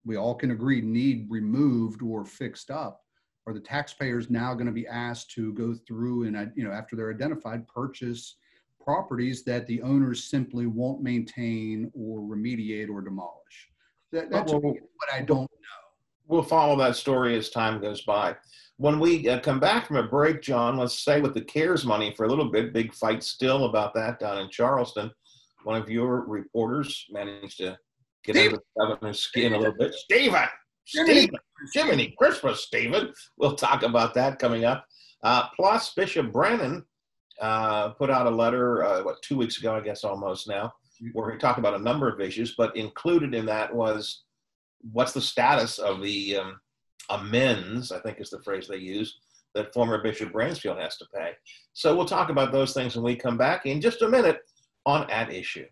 we 0.05 0.15
all 0.15 0.35
can 0.35 0.51
agree 0.51 0.79
need 0.79 1.27
removed 1.29 2.01
or 2.01 2.23
fixed 2.23 2.71
up 2.71 3.01
are 3.47 3.53
the 3.53 3.59
taxpayers 3.59 4.29
now 4.29 4.53
going 4.53 4.65
to 4.65 4.71
be 4.71 4.87
asked 4.87 5.31
to 5.31 5.51
go 5.55 5.73
through 5.73 6.23
and 6.23 6.53
you 6.55 6.63
know 6.63 6.71
after 6.71 6.95
they're 6.95 7.11
identified 7.11 7.67
purchase 7.67 8.37
properties 8.83 9.43
that 9.43 9.65
the 9.67 9.81
owners 9.81 10.25
simply 10.25 10.67
won't 10.67 11.01
maintain 11.01 11.91
or 11.93 12.19
remediate 12.21 12.89
or 12.89 13.01
demolish 13.01 13.69
that, 14.11 14.29
that's 14.29 14.51
well, 14.51 14.61
what 14.61 15.13
i 15.13 15.21
don't 15.21 15.41
know 15.41 15.47
we'll 16.27 16.43
follow 16.43 16.77
that 16.77 16.95
story 16.95 17.35
as 17.35 17.49
time 17.49 17.81
goes 17.81 18.01
by 18.01 18.35
when 18.77 18.99
we 18.99 19.29
uh, 19.29 19.39
come 19.39 19.59
back 19.59 19.87
from 19.87 19.97
a 19.97 20.03
break, 20.03 20.41
John, 20.41 20.77
let's 20.77 20.99
stay 20.99 21.21
with 21.21 21.33
the 21.33 21.41
CARES 21.41 21.85
money 21.85 22.13
for 22.15 22.25
a 22.25 22.27
little 22.29 22.49
bit. 22.49 22.73
Big 22.73 22.93
fight 22.93 23.23
still 23.23 23.65
about 23.65 23.93
that 23.93 24.19
down 24.19 24.39
in 24.39 24.49
Charleston. 24.49 25.11
One 25.63 25.81
of 25.81 25.89
your 25.89 26.25
reporters 26.25 27.05
managed 27.09 27.57
to 27.57 27.77
get 28.23 28.35
Steve. 28.35 28.47
under 28.47 28.57
the 28.57 28.85
governor's 28.85 29.19
skin 29.19 29.53
a 29.53 29.57
little 29.57 29.75
bit. 29.77 29.93
Stephen, 29.93 30.47
Stephen, 30.85 31.37
Jiminy 31.73 32.15
Christmas, 32.17 32.63
Stephen. 32.63 33.13
We'll 33.37 33.55
talk 33.55 33.83
about 33.83 34.13
that 34.15 34.39
coming 34.39 34.65
up. 34.65 34.85
Uh, 35.23 35.47
plus, 35.55 35.93
Bishop 35.93 36.33
Brennan 36.33 36.83
uh, 37.41 37.89
put 37.89 38.09
out 38.09 38.27
a 38.27 38.29
letter, 38.29 38.83
uh, 38.83 39.03
what, 39.03 39.21
two 39.21 39.37
weeks 39.37 39.57
ago, 39.59 39.75
I 39.75 39.81
guess 39.81 40.03
almost 40.03 40.47
now, 40.47 40.73
where 41.13 41.31
he 41.31 41.37
talked 41.37 41.59
about 41.59 41.75
a 41.75 41.83
number 41.83 42.07
of 42.07 42.21
issues, 42.21 42.55
but 42.55 42.75
included 42.75 43.33
in 43.33 43.45
that 43.47 43.73
was 43.73 44.23
what's 44.91 45.13
the 45.13 45.21
status 45.21 45.79
of 45.79 46.01
the 46.01 46.37
um, 46.37 46.59
amends, 47.09 47.91
I 47.91 47.99
think 47.99 48.19
is 48.19 48.29
the 48.29 48.41
phrase 48.43 48.67
they 48.67 48.77
use, 48.77 49.19
that 49.55 49.73
former 49.73 50.01
Bishop 50.01 50.31
Bransfield 50.31 50.79
has 50.79 50.97
to 50.97 51.05
pay. 51.13 51.31
So 51.73 51.95
we'll 51.95 52.05
talk 52.05 52.29
about 52.29 52.51
those 52.51 52.73
things 52.73 52.95
when 52.95 53.05
we 53.05 53.15
come 53.15 53.37
back 53.37 53.65
in 53.65 53.81
just 53.81 54.01
a 54.01 54.07
minute 54.07 54.39
on 54.85 55.09
At 55.09 55.31
Issue. 55.31 55.65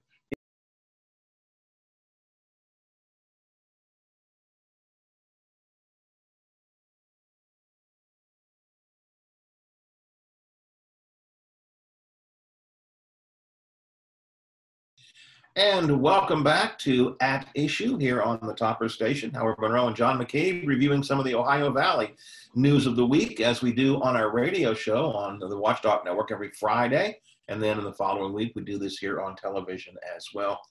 And 15.58 16.02
welcome 16.02 16.46
back 16.46 16.80
to 16.80 17.18
At 17.20 17.46
Issue 17.56 17.98
here 17.98 18.22
on 18.22 18.40
the 18.42 18.54
Topper 18.54 18.88
Station. 18.88 19.34
Howard 19.34 19.60
Monroe 19.60 19.88
and 19.88 19.96
John 19.96 20.18
McCabe 20.18 20.66
reviewing 20.66 21.04
some 21.04 21.20
of 21.20 21.26
the 21.26 21.36
Ohio 21.36 21.70
Valley 21.74 22.16
news 22.56 22.86
of 22.86 22.96
the 22.96 23.06
week 23.06 23.42
as 23.42 23.62
we 23.62 23.74
do 23.74 24.02
on 24.02 24.16
our 24.16 24.32
radio 24.32 24.74
show 24.74 25.12
on 25.12 25.40
the 25.40 25.58
Watchdog 25.58 26.06
Network 26.06 26.32
every 26.32 26.52
Friday. 26.52 27.20
And 27.50 27.62
then 27.62 27.78
in 27.78 27.84
the 27.84 27.92
following 27.92 28.32
week, 28.32 28.54
we 28.56 28.62
do 28.62 28.78
this 28.78 28.98
here 28.98 29.20
on 29.20 29.36
television 29.36 29.94
as 30.16 30.26
well. 30.34 30.62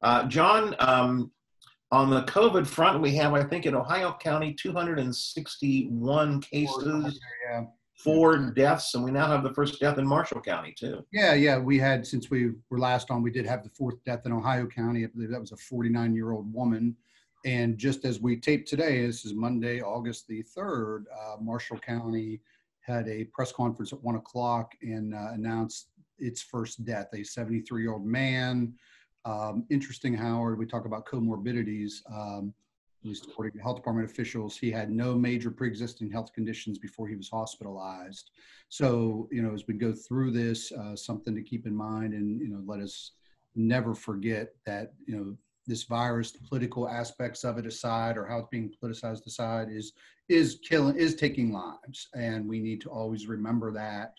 Uh, 0.00 0.24
John, 0.24 0.74
um, 0.78 1.30
on 1.92 2.08
the 2.08 2.22
COVID 2.22 2.66
front, 2.66 3.02
we 3.02 3.14
have, 3.16 3.34
I 3.34 3.44
think, 3.44 3.66
in 3.66 3.74
Ohio 3.74 4.16
County, 4.18 4.54
261 4.54 6.40
cases. 6.40 7.20
Yeah 7.50 7.64
four 8.02 8.36
deaths, 8.38 8.94
and 8.94 9.04
we 9.04 9.10
now 9.10 9.26
have 9.26 9.42
the 9.42 9.52
first 9.52 9.78
death 9.80 9.98
in 9.98 10.06
Marshall 10.06 10.40
County 10.40 10.74
too. 10.76 11.04
Yeah, 11.12 11.34
yeah, 11.34 11.58
we 11.58 11.78
had 11.78 12.06
since 12.06 12.30
we 12.30 12.52
were 12.70 12.78
last 12.78 13.10
on, 13.10 13.22
we 13.22 13.30
did 13.30 13.46
have 13.46 13.62
the 13.62 13.70
fourth 13.70 14.02
death 14.04 14.26
in 14.26 14.32
Ohio 14.32 14.66
County. 14.66 15.04
I 15.04 15.08
believe 15.08 15.30
that 15.30 15.40
was 15.40 15.52
a 15.52 15.56
49 15.56 16.14
year 16.14 16.32
old 16.32 16.52
woman. 16.52 16.96
And 17.44 17.78
just 17.78 18.04
as 18.04 18.20
we 18.20 18.36
taped 18.36 18.68
today, 18.68 19.06
this 19.06 19.24
is 19.24 19.34
Monday, 19.34 19.80
August 19.80 20.28
the 20.28 20.44
3rd, 20.56 21.04
uh, 21.04 21.36
Marshall 21.40 21.78
County 21.78 22.40
had 22.80 23.08
a 23.08 23.24
press 23.24 23.52
conference 23.52 23.92
at 23.92 24.02
one 24.02 24.16
o'clock 24.16 24.74
and 24.82 25.14
uh, 25.14 25.30
announced 25.32 25.88
its 26.18 26.42
first 26.42 26.84
death, 26.84 27.08
a 27.14 27.22
73 27.22 27.82
year 27.82 27.92
old 27.92 28.04
man. 28.04 28.74
Um, 29.24 29.64
interesting, 29.70 30.14
Howard, 30.14 30.58
we 30.58 30.66
talk 30.66 30.86
about 30.86 31.06
comorbidities. 31.06 32.00
Um, 32.10 32.54
least 33.04 33.26
according 33.26 33.52
to 33.52 33.62
health 33.62 33.76
department 33.76 34.10
officials, 34.10 34.56
he 34.56 34.70
had 34.70 34.90
no 34.90 35.14
major 35.14 35.50
pre-existing 35.50 36.10
health 36.10 36.32
conditions 36.32 36.78
before 36.78 37.08
he 37.08 37.16
was 37.16 37.28
hospitalized. 37.28 38.30
So, 38.68 39.28
you 39.32 39.42
know, 39.42 39.54
as 39.54 39.66
we 39.66 39.74
go 39.74 39.92
through 39.92 40.32
this, 40.32 40.70
uh, 40.72 40.94
something 40.94 41.34
to 41.34 41.42
keep 41.42 41.66
in 41.66 41.74
mind, 41.74 42.14
and 42.14 42.40
you 42.40 42.48
know, 42.48 42.62
let 42.64 42.80
us 42.80 43.12
never 43.54 43.94
forget 43.94 44.54
that 44.66 44.92
you 45.06 45.16
know 45.16 45.36
this 45.66 45.84
virus, 45.84 46.32
the 46.32 46.46
political 46.48 46.88
aspects 46.88 47.44
of 47.44 47.58
it 47.58 47.66
aside, 47.66 48.16
or 48.16 48.26
how 48.26 48.38
it's 48.38 48.48
being 48.50 48.72
politicized 48.82 49.26
aside, 49.26 49.68
is 49.70 49.92
is 50.28 50.58
killing, 50.62 50.96
is 50.96 51.14
taking 51.14 51.52
lives, 51.52 52.08
and 52.14 52.46
we 52.46 52.60
need 52.60 52.80
to 52.82 52.90
always 52.90 53.26
remember 53.26 53.72
that 53.72 54.14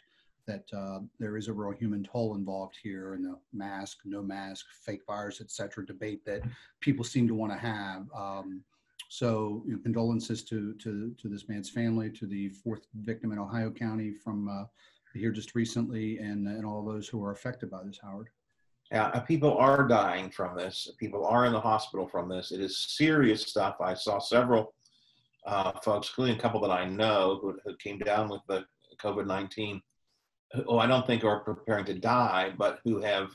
that 0.47 0.65
uh, 0.75 0.99
there 1.19 1.37
is 1.37 1.47
a 1.47 1.53
real 1.53 1.71
human 1.71 2.03
toll 2.03 2.35
involved 2.35 2.75
here 2.81 3.13
and 3.13 3.23
the 3.23 3.37
mask, 3.53 3.99
no 4.05 4.21
mask, 4.21 4.65
fake 4.83 5.01
virus, 5.05 5.39
et 5.39 5.51
cetera, 5.51 5.85
debate 5.85 6.25
that 6.25 6.41
people 6.79 7.05
seem 7.05 7.27
to 7.27 7.35
want 7.35 7.51
to 7.51 7.57
have. 7.57 8.05
Um, 8.15 8.63
so 9.11 9.61
you 9.65 9.73
know, 9.73 9.79
condolences 9.83 10.41
to, 10.41 10.73
to, 10.75 11.13
to 11.21 11.27
this 11.27 11.49
man's 11.49 11.69
family, 11.69 12.09
to 12.09 12.25
the 12.25 12.47
fourth 12.47 12.87
victim 13.01 13.33
in 13.33 13.39
Ohio 13.39 13.69
County 13.69 14.13
from 14.13 14.47
uh, 14.47 14.63
here 15.13 15.31
just 15.31 15.53
recently, 15.53 16.17
and, 16.19 16.47
and 16.47 16.65
all 16.65 16.81
those 16.81 17.09
who 17.09 17.21
are 17.21 17.33
affected 17.33 17.69
by 17.69 17.83
this, 17.83 17.99
Howard. 18.01 18.29
Uh, 18.93 19.19
people 19.19 19.57
are 19.57 19.85
dying 19.85 20.29
from 20.29 20.55
this. 20.55 20.89
People 20.97 21.25
are 21.25 21.45
in 21.45 21.51
the 21.51 21.59
hospital 21.59 22.07
from 22.07 22.29
this. 22.29 22.53
It 22.53 22.61
is 22.61 22.77
serious 22.77 23.41
stuff. 23.41 23.81
I 23.81 23.95
saw 23.95 24.17
several 24.17 24.73
uh, 25.45 25.73
folks, 25.83 26.07
including 26.07 26.37
a 26.37 26.41
couple 26.41 26.61
that 26.61 26.71
I 26.71 26.85
know, 26.85 27.37
who, 27.41 27.59
who 27.65 27.75
came 27.83 27.99
down 27.99 28.29
with 28.29 28.41
the 28.47 28.63
COVID 29.03 29.27
19, 29.27 29.81
who 30.53 30.77
I 30.77 30.87
don't 30.87 31.05
think 31.05 31.25
are 31.25 31.41
preparing 31.41 31.83
to 31.83 31.99
die, 31.99 32.53
but 32.57 32.79
who 32.85 33.01
have 33.01 33.31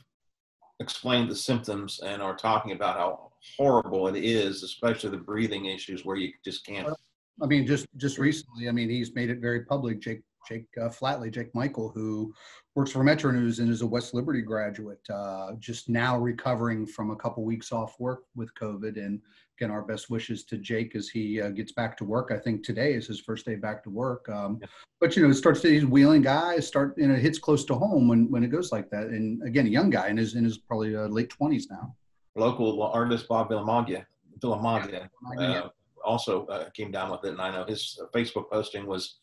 explained 0.79 1.29
the 1.29 1.35
symptoms 1.35 1.99
and 2.03 2.21
are 2.21 2.35
talking 2.35 2.71
about 2.71 2.97
how 2.97 3.31
horrible 3.57 4.07
it 4.07 4.17
is, 4.17 4.63
especially 4.63 5.09
the 5.09 5.17
breathing 5.17 5.65
issues 5.65 6.05
where 6.05 6.17
you 6.17 6.31
just 6.43 6.65
can't. 6.65 6.93
I 7.41 7.45
mean, 7.45 7.67
just 7.67 7.85
just 7.97 8.17
recently, 8.17 8.67
I 8.67 8.71
mean, 8.71 8.89
he's 8.89 9.13
made 9.13 9.29
it 9.29 9.39
very 9.39 9.65
public. 9.65 9.99
Jake 9.99 10.21
Jake 10.47 10.67
uh, 10.81 10.89
Flatley, 10.89 11.31
Jake 11.31 11.53
Michael, 11.53 11.89
who 11.89 12.33
works 12.75 12.91
for 12.91 13.03
Metro 13.03 13.31
News 13.31 13.59
and 13.59 13.69
is 13.69 13.81
a 13.81 13.87
West 13.87 14.13
Liberty 14.13 14.41
graduate, 14.41 15.05
uh, 15.09 15.53
just 15.59 15.89
now 15.89 16.17
recovering 16.17 16.85
from 16.85 17.11
a 17.11 17.15
couple 17.15 17.43
weeks 17.43 17.71
off 17.71 17.99
work 17.99 18.23
with 18.35 18.53
COVID. 18.55 18.97
And 18.97 19.21
again, 19.57 19.71
our 19.71 19.81
best 19.81 20.09
wishes 20.09 20.43
to 20.45 20.57
Jake 20.57 20.95
as 20.95 21.09
he 21.09 21.41
uh, 21.41 21.49
gets 21.49 21.71
back 21.71 21.97
to 21.97 22.03
work. 22.03 22.31
I 22.31 22.37
think 22.37 22.63
today 22.63 22.93
is 22.93 23.07
his 23.07 23.19
first 23.19 23.45
day 23.45 23.55
back 23.55 23.83
to 23.83 23.89
work. 23.89 24.27
Um, 24.29 24.59
yeah. 24.61 24.67
But 24.99 25.15
you 25.15 25.23
know, 25.23 25.29
it 25.29 25.35
starts 25.35 25.61
to 25.61 25.69
he's 25.69 25.85
wheeling 25.85 26.23
guys 26.23 26.65
start 26.67 26.95
you 26.97 27.07
know 27.07 27.13
it 27.13 27.21
hits 27.21 27.37
close 27.37 27.63
to 27.65 27.75
home 27.75 28.07
when 28.07 28.31
when 28.31 28.43
it 28.43 28.47
goes 28.47 28.71
like 28.71 28.89
that. 28.89 29.07
And 29.07 29.41
again, 29.43 29.67
a 29.67 29.69
young 29.69 29.89
guy 29.89 30.07
in 30.07 30.17
his 30.17 30.35
in 30.35 30.43
his 30.43 30.57
probably 30.57 30.95
uh, 30.95 31.07
late 31.07 31.29
twenties 31.29 31.67
now 31.69 31.95
local 32.37 32.81
artist 32.83 33.27
Bob 33.27 33.49
Villamagna, 33.49 34.05
Villamagna 34.39 35.09
uh, 35.39 35.69
also 36.03 36.45
uh, 36.47 36.69
came 36.69 36.91
down 36.91 37.11
with 37.11 37.23
it, 37.25 37.31
and 37.31 37.41
I 37.41 37.51
know 37.51 37.65
his 37.65 37.99
Facebook 38.13 38.49
posting 38.49 38.85
was 38.85 39.17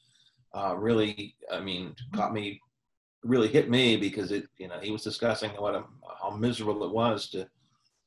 uh, 0.55 0.75
really, 0.77 1.35
I 1.53 1.61
mean, 1.61 1.95
caught 2.15 2.33
me, 2.33 2.61
really 3.23 3.49
hit 3.49 3.69
me 3.69 3.97
because 3.97 4.31
it, 4.31 4.47
you 4.59 4.69
know, 4.69 4.79
he 4.81 4.91
was 4.91 5.03
discussing 5.03 5.51
what 5.51 5.75
a, 5.75 5.85
how 6.21 6.31
miserable 6.31 6.85
it 6.85 6.93
was 6.93 7.29
to 7.31 7.47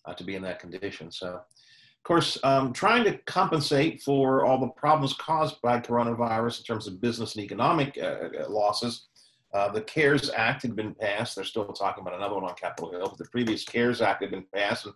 uh, 0.05 0.13
to 0.13 0.23
be 0.23 0.35
in 0.35 0.41
that 0.43 0.59
condition. 0.59 1.11
So, 1.11 1.27
of 1.27 2.03
course, 2.03 2.37
um, 2.43 2.71
trying 2.71 3.03
to 3.03 3.17
compensate 3.25 4.01
for 4.01 4.45
all 4.45 4.59
the 4.59 4.69
problems 4.69 5.13
caused 5.13 5.61
by 5.61 5.79
coronavirus 5.79 6.59
in 6.59 6.65
terms 6.65 6.87
of 6.87 7.01
business 7.01 7.35
and 7.35 7.43
economic 7.43 7.97
uh, 8.01 8.29
uh 8.39 8.49
losses. 8.49 9.07
Uh, 9.53 9.71
the 9.71 9.81
CARES 9.81 10.29
Act 10.35 10.61
had 10.61 10.75
been 10.75 10.93
passed. 10.93 11.35
They're 11.35 11.45
still 11.45 11.65
talking 11.71 12.01
about 12.01 12.15
another 12.15 12.35
one 12.35 12.43
on 12.43 12.53
Capitol 12.55 12.91
Hill, 12.91 13.07
but 13.09 13.17
the 13.17 13.31
previous 13.31 13.63
CARES 13.63 14.01
Act 14.01 14.21
had 14.21 14.31
been 14.31 14.45
passed. 14.53 14.85
And 14.85 14.93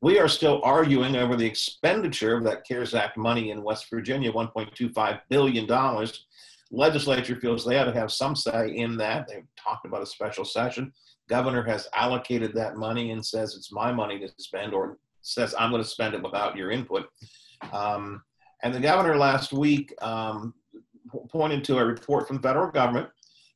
we 0.00 0.18
are 0.18 0.28
still 0.28 0.60
arguing 0.64 1.16
over 1.16 1.36
the 1.36 1.46
expenditure 1.46 2.36
of 2.36 2.42
that 2.44 2.66
CARES 2.66 2.94
Act 2.94 3.16
money 3.16 3.50
in 3.50 3.62
West 3.62 3.88
Virginia, 3.88 4.32
$1.25 4.32 5.20
billion 5.28 5.66
legislature 6.72 7.36
feels 7.36 7.64
they 7.64 7.78
ought 7.78 7.84
to 7.84 7.92
have 7.92 8.10
some 8.10 8.34
say 8.34 8.74
in 8.74 8.96
that. 8.96 9.28
They've 9.28 9.46
talked 9.62 9.86
about 9.86 10.02
a 10.02 10.06
special 10.06 10.44
session. 10.44 10.92
Governor 11.28 11.62
has 11.64 11.86
allocated 11.94 12.54
that 12.54 12.76
money 12.76 13.12
and 13.12 13.24
says 13.24 13.54
it's 13.54 13.72
my 13.72 13.92
money 13.92 14.18
to 14.18 14.28
spend, 14.38 14.74
or 14.74 14.98
says 15.20 15.54
I'm 15.58 15.70
going 15.70 15.82
to 15.82 15.88
spend 15.88 16.14
it 16.14 16.22
without 16.22 16.56
your 16.56 16.70
input. 16.70 17.06
Um, 17.72 18.22
and 18.62 18.74
the 18.74 18.80
governor 18.80 19.16
last 19.16 19.52
week 19.52 19.94
um, 20.02 20.54
pointed 21.30 21.62
to 21.64 21.78
a 21.78 21.84
report 21.84 22.26
from 22.26 22.36
the 22.36 22.42
federal 22.42 22.70
government 22.70 23.08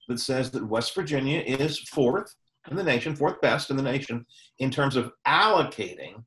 that 0.08 0.20
says 0.20 0.50
that 0.50 0.66
West 0.66 0.94
Virginia 0.94 1.40
is 1.40 1.78
fourth 1.80 2.34
in 2.70 2.76
the 2.76 2.84
nation, 2.84 3.16
fourth 3.16 3.40
best 3.40 3.70
in 3.70 3.76
the 3.76 3.82
nation, 3.82 4.26
in 4.58 4.70
terms 4.70 4.96
of 4.96 5.12
allocating 5.26 6.22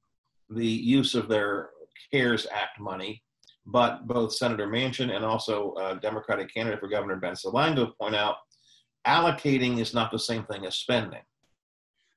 the 0.49 0.65
use 0.65 1.13
of 1.13 1.28
their 1.28 1.69
CARES 2.12 2.47
Act 2.52 2.80
money 2.80 3.21
but 3.71 4.08
both 4.08 4.34
Senator 4.34 4.67
Manchin 4.67 5.15
and 5.15 5.23
also 5.23 5.73
uh, 5.73 5.93
Democratic 5.95 6.53
candidate 6.53 6.79
for 6.79 6.88
Governor 6.88 7.17
Ben 7.17 7.34
Salango 7.34 7.95
point 7.97 8.15
out 8.15 8.38
allocating 9.08 9.79
is 9.79 9.93
not 9.93 10.12
the 10.12 10.19
same 10.19 10.43
thing 10.45 10.65
as 10.65 10.75
spending. 10.75 11.21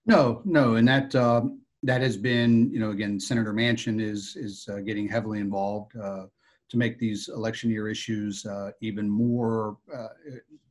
No, 0.07 0.43
no, 0.45 0.75
and 0.75 0.89
that 0.89 1.15
uh, 1.15 1.43
that 1.83 2.01
has 2.01 2.17
been, 2.17 2.71
you 2.73 2.81
know, 2.81 2.91
again, 2.91 3.21
Senator 3.21 3.53
Manchin 3.53 4.01
is 4.01 4.37
is 4.37 4.69
uh, 4.73 4.81
getting 4.81 5.09
heavily 5.09 5.41
involved 5.41 5.97
uh, 5.97 6.27
to 6.71 6.77
make 6.77 6.99
these 6.99 7.29
election 7.29 7.71
year 7.71 7.89
issues 7.89 8.45
uh, 8.47 8.71
even 8.81 9.09
more, 9.09 9.77
uh, 9.95 10.09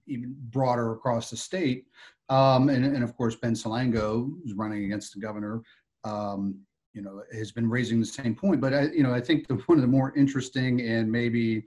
even 0.07 0.35
broader 0.49 0.93
across 0.93 1.29
the 1.29 1.37
state. 1.37 1.85
Um, 2.29 2.69
and, 2.69 2.85
and 2.85 3.03
of 3.03 3.15
course, 3.15 3.35
Ben 3.35 3.53
Salango 3.53 4.31
is 4.45 4.53
running 4.53 4.85
against 4.85 5.13
the 5.13 5.19
governor. 5.19 5.61
Um, 6.03 6.59
you 6.93 7.01
know 7.01 7.23
has 7.34 7.51
been 7.51 7.69
raising 7.69 7.99
the 7.99 8.06
same 8.06 8.36
point. 8.36 8.62
But 8.62 8.73
i 8.73 8.82
you 8.84 9.04
know 9.04 9.13
i 9.13 9.21
think 9.21 9.47
the, 9.47 9.56
one 9.65 9.77
of 9.77 9.82
the 9.82 9.88
more 9.88 10.13
interesting 10.15 10.82
and 10.82 11.12
maybe 11.12 11.63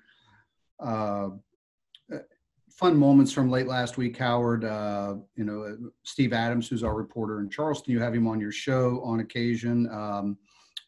uh, 0.81 1.31
fun 2.75 2.97
moments 2.97 3.31
from 3.31 3.49
late 3.49 3.69
last 3.69 3.97
week 3.97 4.17
howard 4.17 4.65
uh, 4.65 5.15
you 5.37 5.45
know 5.45 5.79
steve 6.03 6.33
adams 6.33 6.69
who's 6.69 6.83
our 6.83 6.95
reporter 6.95 7.41
in 7.41 7.49
charleston 7.49 7.93
you 7.93 8.01
have 8.01 8.15
him 8.15 8.27
on 8.27 8.41
your 8.41 8.53
show 8.53 9.01
on 9.05 9.21
occasion 9.21 9.89
um, 9.93 10.37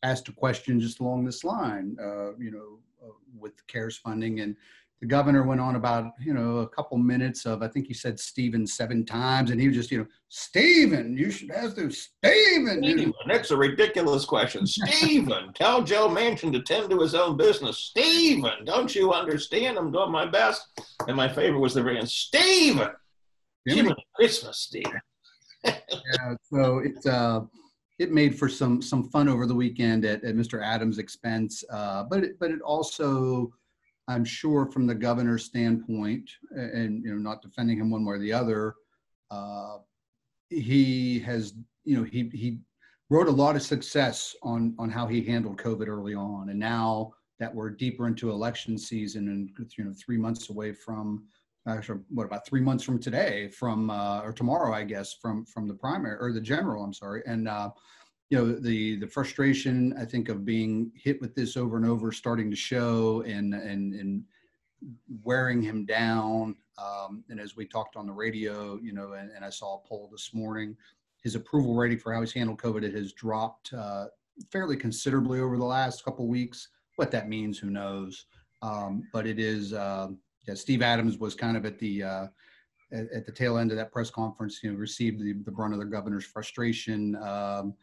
asked 0.03 0.29
a 0.29 0.33
question 0.33 0.81
just 0.81 1.01
along 1.01 1.25
this 1.25 1.45
line 1.45 1.97
uh, 2.03 2.35
you 2.39 2.51
know 2.51 2.79
uh, 3.07 3.13
with 3.39 3.65
cares 3.69 3.97
funding 3.97 4.41
and 4.41 4.57
the 5.01 5.07
governor 5.07 5.43
went 5.43 5.61
on 5.61 5.77
about 5.77 6.13
you 6.21 6.33
know 6.33 6.59
a 6.59 6.69
couple 6.69 6.97
minutes 6.97 7.45
of 7.45 7.63
I 7.63 7.69
think 7.69 7.87
he 7.87 7.95
said 7.95 8.19
Stephen 8.19 8.67
seven 8.67 9.05
times, 9.05 9.51
and 9.51 9.61
he 9.61 9.69
was 9.69 9.77
just 9.77 9.91
you 9.91 9.99
know 9.99 10.07
Stephen, 10.29 11.17
you 11.17 11.31
should 11.31 11.51
ask 11.51 11.77
to 11.77 11.91
Stephen. 11.91 12.83
Stephen, 12.83 13.13
that's 13.29 13.51
a 13.51 13.57
ridiculous 13.57 14.25
question. 14.25 14.67
Stephen, 14.67 15.53
tell 15.55 15.83
Joe 15.83 16.09
Manchin 16.09 16.53
to 16.53 16.63
tend 16.63 16.91
to 16.91 17.01
his 17.01 17.15
own 17.15 17.37
business. 17.37 17.79
Stephen, 17.79 18.65
don't 18.65 18.95
you 18.95 19.13
understand? 19.13 19.79
I'm 19.79 19.93
doing 19.93 20.11
my 20.11 20.27
best. 20.27 20.67
And 21.07 21.17
my 21.17 21.29
favorite 21.29 21.61
was 21.61 21.75
the 21.75 21.83
very 21.83 21.99
end. 21.99 22.09
Stephen, 22.09 22.89
Jimmy 23.69 23.95
Christmas, 24.15 24.61
Stephen. 24.61 25.01
yeah, 25.65 26.35
so 26.43 26.79
it's 26.79 27.07
uh 27.07 27.41
it 27.99 28.13
made 28.13 28.39
for 28.39 28.49
some 28.49 28.81
some 28.81 29.11
fun 29.11 29.29
over 29.29 29.47
the 29.47 29.55
weekend 29.55 30.05
at, 30.05 30.25
at 30.25 30.37
Mr. 30.37 30.63
Adams' 30.63 30.99
expense, 30.99 31.65
uh, 31.71 32.05
but 32.05 32.25
it, 32.25 32.39
but 32.39 32.51
it 32.51 32.61
also 32.61 33.53
I'm 34.09 34.25
sure 34.25 34.67
from 34.67 34.87
the 34.87 34.95
governor's 34.95 35.45
standpoint, 35.45 36.31
and 36.51 37.05
you 37.05 37.13
know, 37.13 37.19
not 37.19 37.43
defending 37.43 37.79
him 37.79 37.91
one 37.91 38.05
way 38.05 38.15
or 38.15 38.19
the 38.19 38.33
other, 38.33 38.75
uh, 39.31 39.79
he 40.49 41.19
has, 41.21 41.55
you 41.85 41.97
know, 41.97 42.05
he 42.05 42.31
he 42.33 42.59
wrote 43.11 43.29
a 43.29 43.33
lot 43.33 43.57
of 43.57 43.63
success 43.63 44.35
on 44.43 44.75
on 44.79 44.91
how 44.91 45.07
he 45.07 45.23
handled 45.23 45.59
COVID 45.59 45.89
early 45.89 46.15
on, 46.15 46.51
and 46.51 46.59
now 46.59 47.13
that 47.39 47.55
we're 47.55 47.71
deeper 47.71 48.07
into 48.07 48.31
election 48.31 48.79
season 48.79 49.29
and 49.29 49.51
you 49.77 49.85
know 49.85 49.93
three 49.93 50.17
months 50.17 50.49
away 50.51 50.73
from 50.73 51.25
actually 51.69 52.01
what 52.09 52.25
about 52.25 52.47
three 52.47 52.61
months 52.61 52.85
from 52.85 52.99
today 52.99 53.49
from 53.49 53.91
uh, 53.91 54.21
or 54.23 54.33
tomorrow 54.33 54.73
I 54.73 54.85
guess 54.85 55.15
from 55.21 55.45
from 55.45 55.67
the 55.67 55.75
primary 55.75 56.17
or 56.19 56.33
the 56.33 56.41
general 56.41 56.85
I'm 56.85 56.95
sorry. 56.95 57.23
And 57.27 57.49
uh, 57.49 57.71
you 58.31 58.39
know 58.39 58.53
the 58.53 58.97
the 58.97 59.07
frustration 59.07 59.95
I 59.99 60.05
think 60.05 60.29
of 60.29 60.45
being 60.45 60.91
hit 60.95 61.21
with 61.21 61.35
this 61.35 61.57
over 61.57 61.77
and 61.77 61.87
over 61.87 62.11
starting 62.11 62.51
to 62.51 62.57
show 62.57 63.23
and 63.23 63.55
and 63.55 63.95
and 63.95 64.25
wearing 65.23 65.63
him 65.63 65.85
down. 65.85 66.57
Um, 66.79 67.25
and 67.31 67.41
as 67.41 67.57
we 67.57 67.65
talked 67.67 67.97
on 67.97 68.07
the 68.07 68.13
radio, 68.13 68.79
you 68.83 68.93
know, 68.93 69.15
and, 69.15 69.31
and, 69.31 69.43
I 69.43 69.49
saw 69.49 69.77
a 69.77 69.89
poll 69.89 70.11
this 70.13 70.35
morning, 70.35 70.77
his 71.23 71.35
approval 71.35 71.75
rating 71.75 71.99
for 71.99 72.13
how 72.13 72.21
he's 72.21 72.35
handled 72.35 72.61
COVID 72.61 72.83
it 72.83 72.95
has 72.95 73.15
dropped 73.15 73.73
uh, 73.73 74.07
fairly 74.53 74.77
considerably 74.77 75.41
over 75.41 75.57
the 75.57 75.65
last 75.65 76.05
couple 76.05 76.27
weeks. 76.27 76.69
What 76.97 77.11
that 77.13 77.31
means, 77.31 77.59
who 77.59 77.71
knows? 77.71 78.27
Um, 78.61 79.09
but 79.13 79.27
it 79.27 79.39
is. 79.39 79.73
Uh, 79.73 80.09
yeah, 80.47 80.55
Steve 80.55 80.83
Adams 80.83 81.19
was 81.19 81.35
kind 81.35 81.57
of 81.57 81.65
at 81.65 81.79
the 81.79 82.03
uh, 82.03 82.27
at, 82.93 83.11
at, 83.13 83.27
the 83.27 83.33
tail 83.33 83.59
end 83.59 83.71
of 83.71 83.77
that 83.79 83.91
press 83.93 84.11
conference. 84.11 84.61
You 84.63 84.73
know, 84.73 84.79
received 84.79 85.21
the, 85.21 85.33
the 85.33 85.51
brunt 85.51 85.73
of 85.73 85.81
the 85.81 85.87
governor's 85.87 86.25
frustration. 86.25 87.17
Um, 87.17 87.75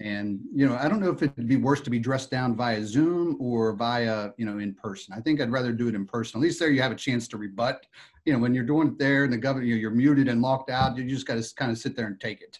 and 0.00 0.40
you 0.54 0.66
know, 0.66 0.76
I 0.76 0.88
don't 0.88 1.00
know 1.00 1.10
if 1.10 1.22
it'd 1.22 1.48
be 1.48 1.56
worse 1.56 1.80
to 1.80 1.90
be 1.90 1.98
dressed 1.98 2.30
down 2.30 2.54
via 2.54 2.84
Zoom 2.84 3.36
or 3.40 3.72
via 3.72 4.30
you 4.36 4.46
know 4.46 4.58
in 4.58 4.74
person. 4.74 5.14
I 5.16 5.20
think 5.20 5.40
I'd 5.40 5.50
rather 5.50 5.72
do 5.72 5.88
it 5.88 5.94
in 5.94 6.06
person. 6.06 6.38
At 6.38 6.42
least 6.42 6.60
there 6.60 6.70
you 6.70 6.80
have 6.82 6.92
a 6.92 6.96
chance 6.96 7.26
to 7.28 7.36
rebut. 7.36 7.84
You 8.24 8.32
know, 8.32 8.38
when 8.38 8.54
you're 8.54 8.64
doing 8.64 8.88
it 8.88 8.98
there 8.98 9.24
and 9.24 9.32
the 9.32 9.38
governor, 9.38 9.64
you're 9.64 9.90
muted 9.90 10.28
and 10.28 10.40
locked 10.40 10.70
out. 10.70 10.96
You 10.96 11.04
just 11.04 11.26
got 11.26 11.42
to 11.42 11.54
kind 11.56 11.72
of 11.72 11.78
sit 11.78 11.96
there 11.96 12.06
and 12.06 12.20
take 12.20 12.42
it. 12.42 12.58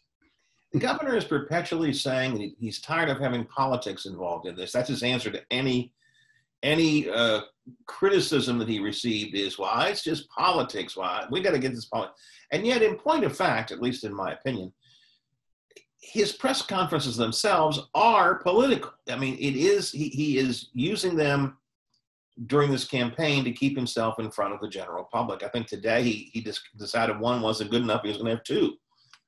The 0.73 0.81
governor 0.81 1.17
is 1.17 1.25
perpetually 1.25 1.93
saying 1.93 2.55
he's 2.59 2.81
tired 2.81 3.09
of 3.09 3.19
having 3.19 3.45
politics 3.45 4.05
involved 4.07 4.47
in 4.47 4.57
this. 4.57 4.73
That's 4.73 4.89
his 4.89 5.03
answer 5.03 5.31
to 5.31 5.43
any 5.51 5.93
any 6.65 7.09
uh, 7.09 7.43
criticism 7.87 8.59
that 8.59 8.69
he 8.69 8.81
received 8.81 9.37
is, 9.37 9.59
"Why 9.59 9.85
well, 9.85 9.87
it's 9.87 10.03
just 10.03 10.29
politics. 10.29 10.97
Why 10.97 11.27
we 11.31 11.41
got 11.41 11.53
to 11.53 11.59
get 11.59 11.73
this 11.73 11.85
politics." 11.85 12.21
And 12.51 12.67
yet, 12.67 12.83
in 12.83 12.97
point 12.97 13.25
of 13.25 13.37
fact, 13.37 13.71
at 13.71 13.81
least 13.81 14.05
in 14.05 14.13
my 14.13 14.33
opinion, 14.33 14.73
his 16.01 16.33
press 16.33 16.63
conferences 16.63 17.17
themselves 17.17 17.81
are 17.95 18.37
political. 18.37 18.93
I 19.09 19.17
mean, 19.17 19.35
it 19.35 19.57
is 19.57 19.91
he, 19.91 20.09
he 20.09 20.39
is 20.39 20.71
using 20.73 21.17
them 21.17 21.57
during 22.47 22.71
this 22.71 22.85
campaign 22.85 23.45
to 23.45 23.53
keep 23.53 23.77
himself 23.77 24.19
in 24.21 24.31
front 24.31 24.55
of 24.55 24.61
the 24.61 24.69
general 24.69 25.09
public. 25.13 25.43
I 25.43 25.49
think 25.49 25.67
today 25.67 26.03
he 26.03 26.31
he 26.33 26.41
just 26.41 26.61
decided 26.79 27.19
one 27.19 27.43
wasn't 27.43 27.71
good 27.71 27.83
enough. 27.83 28.03
He 28.03 28.09
was 28.09 28.19
going 28.19 28.27
to 28.27 28.37
have 28.37 28.45
two. 28.45 28.75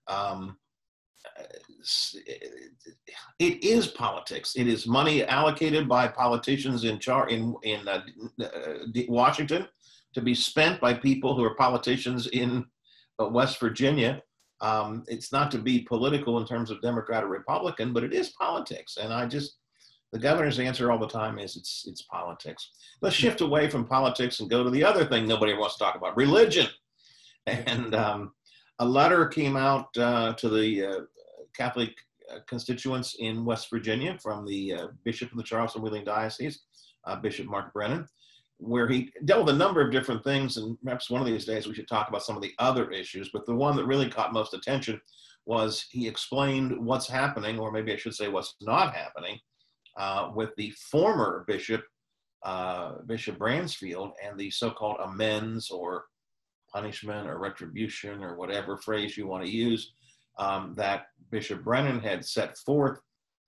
Um, 0.06 0.56
it 3.38 3.64
is 3.64 3.88
politics. 3.88 4.54
It 4.56 4.66
is 4.66 4.86
money 4.86 5.24
allocated 5.24 5.88
by 5.88 6.08
politicians 6.08 6.84
in 6.84 6.98
char 6.98 7.28
in 7.28 7.54
in 7.62 7.86
uh, 7.88 8.02
uh 8.42 9.02
Washington 9.08 9.66
to 10.14 10.20
be 10.20 10.34
spent 10.34 10.80
by 10.80 10.94
people 10.94 11.34
who 11.34 11.44
are 11.44 11.54
politicians 11.54 12.26
in 12.28 12.64
uh, 13.20 13.26
West 13.26 13.60
Virginia 13.60 14.22
um, 14.60 15.04
it's 15.08 15.32
not 15.32 15.50
to 15.52 15.58
be 15.58 15.80
political 15.80 16.38
in 16.38 16.46
terms 16.46 16.70
of 16.70 16.82
Democrat 16.82 17.24
or 17.24 17.28
Republican, 17.28 17.92
but 17.92 18.04
it 18.04 18.12
is 18.12 18.30
politics. 18.30 18.98
And 19.00 19.12
I 19.12 19.26
just, 19.26 19.56
the 20.12 20.18
governor's 20.18 20.58
answer 20.58 20.90
all 20.90 20.98
the 20.98 21.06
time 21.06 21.38
is 21.38 21.56
it's 21.56 21.84
it's 21.86 22.02
politics. 22.02 22.70
Let's 23.00 23.16
shift 23.16 23.40
away 23.40 23.70
from 23.70 23.86
politics 23.86 24.40
and 24.40 24.50
go 24.50 24.62
to 24.62 24.70
the 24.70 24.84
other 24.84 25.04
thing 25.04 25.26
nobody 25.26 25.54
wants 25.54 25.76
to 25.76 25.84
talk 25.84 25.94
about: 25.94 26.16
religion. 26.16 26.66
And 27.46 27.94
um, 27.94 28.32
a 28.80 28.84
letter 28.84 29.26
came 29.26 29.56
out 29.56 29.96
uh, 29.96 30.34
to 30.34 30.48
the 30.48 30.84
uh, 30.84 31.00
Catholic 31.56 31.94
uh, 32.30 32.38
constituents 32.46 33.16
in 33.18 33.44
West 33.44 33.70
Virginia 33.70 34.18
from 34.22 34.46
the 34.46 34.74
uh, 34.74 34.86
Bishop 35.04 35.30
of 35.30 35.36
the 35.36 35.42
Charleston 35.42 35.82
Wheeling 35.82 36.04
Diocese, 36.04 36.60
uh, 37.04 37.16
Bishop 37.16 37.46
Mark 37.46 37.72
Brennan, 37.72 38.06
where 38.60 38.86
he 38.86 39.10
dealt 39.24 39.46
with 39.46 39.54
a 39.54 39.58
number 39.58 39.80
of 39.80 39.90
different 39.90 40.22
things, 40.22 40.56
and 40.56 40.78
perhaps 40.82 41.10
one 41.10 41.20
of 41.20 41.26
these 41.26 41.46
days 41.46 41.66
we 41.66 41.74
should 41.74 41.88
talk 41.88 42.08
about 42.08 42.22
some 42.22 42.36
of 42.36 42.42
the 42.42 42.52
other 42.58 42.90
issues. 42.90 43.30
But 43.32 43.46
the 43.46 43.54
one 43.54 43.76
that 43.76 43.86
really 43.86 44.08
caught 44.08 44.32
most 44.32 44.54
attention 44.54 45.00
was 45.46 45.86
he 45.90 46.06
explained 46.06 46.78
what's 46.78 47.08
happening, 47.08 47.58
or 47.58 47.72
maybe 47.72 47.92
I 47.92 47.96
should 47.96 48.14
say 48.14 48.28
what's 48.28 48.54
not 48.60 48.94
happening, 48.94 49.38
uh, 49.98 50.30
with 50.34 50.50
the 50.56 50.70
former 50.90 51.44
bishop, 51.48 51.82
uh, 52.44 52.96
Bishop 53.06 53.38
Bransfield, 53.38 54.12
and 54.24 54.38
the 54.38 54.50
so-called 54.50 54.98
amends 55.02 55.70
or 55.70 56.04
punishment 56.72 57.28
or 57.28 57.38
retribution 57.38 58.22
or 58.22 58.36
whatever 58.36 58.76
phrase 58.76 59.16
you 59.16 59.26
want 59.26 59.44
to 59.44 59.50
use 59.50 59.92
um, 60.38 60.74
that 60.76 61.06
Bishop 61.30 61.64
Brennan 61.64 62.00
had 62.00 62.24
set 62.24 62.56
forth. 62.58 63.00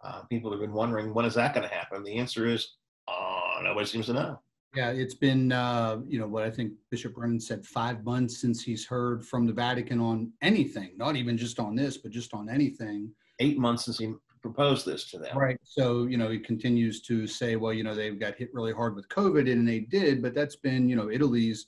Uh, 0.03 0.22
people 0.22 0.51
have 0.51 0.61
been 0.61 0.72
wondering 0.72 1.14
when 1.14 1.25
is 1.25 1.35
that 1.35 1.55
going 1.55 1.68
to 1.68 1.75
happen. 1.75 2.03
The 2.03 2.18
answer 2.18 2.46
is 2.46 2.77
uh, 3.09 3.61
nobody 3.62 3.87
seems 3.87 4.07
to 4.07 4.14
know. 4.14 4.40
Yeah, 4.75 4.91
it's 4.91 5.15
been, 5.15 5.53
uh, 5.53 6.01
you 6.09 6.19
know, 6.19 6.27
what 6.27 6.45
I 6.45 6.51
think 6.51 6.73
Bishop 6.91 7.15
Brennan 7.15 7.41
said 7.41 7.67
five 7.67 8.05
months 8.05 8.39
since 8.39 8.63
he's 8.63 8.87
heard 8.87 9.25
from 9.25 9.47
the 9.47 9.53
Vatican 9.53 10.01
on 10.01 10.33
anything, 10.41 10.93
not 10.97 11.15
even 11.15 11.37
just 11.37 11.59
on 11.59 11.75
this, 11.75 11.99
but 11.99 12.11
just 12.11 12.33
on 12.33 12.49
anything. 12.49 13.11
Eight 13.39 13.59
months 13.59 13.85
since 13.85 13.99
he 13.99 14.15
proposed 14.41 14.87
this 14.87 15.11
to 15.11 15.19
them. 15.19 15.37
Right. 15.37 15.59
So, 15.63 16.05
you 16.05 16.17
know, 16.17 16.31
he 16.31 16.39
continues 16.39 17.03
to 17.03 17.27
say, 17.27 17.57
well, 17.57 17.73
you 17.73 17.85
know, 17.85 17.95
they've 17.95 18.19
got 18.19 18.37
hit 18.37 18.53
really 18.55 18.73
hard 18.73 18.97
with 18.97 19.09
COVID, 19.09 19.51
and 19.51 19.69
they 19.69 19.81
did, 19.81 20.23
but 20.23 20.35
that's 20.35 20.57
been, 20.57 20.89
you 20.89 20.97
know, 20.97 21.11
Italy's 21.11 21.67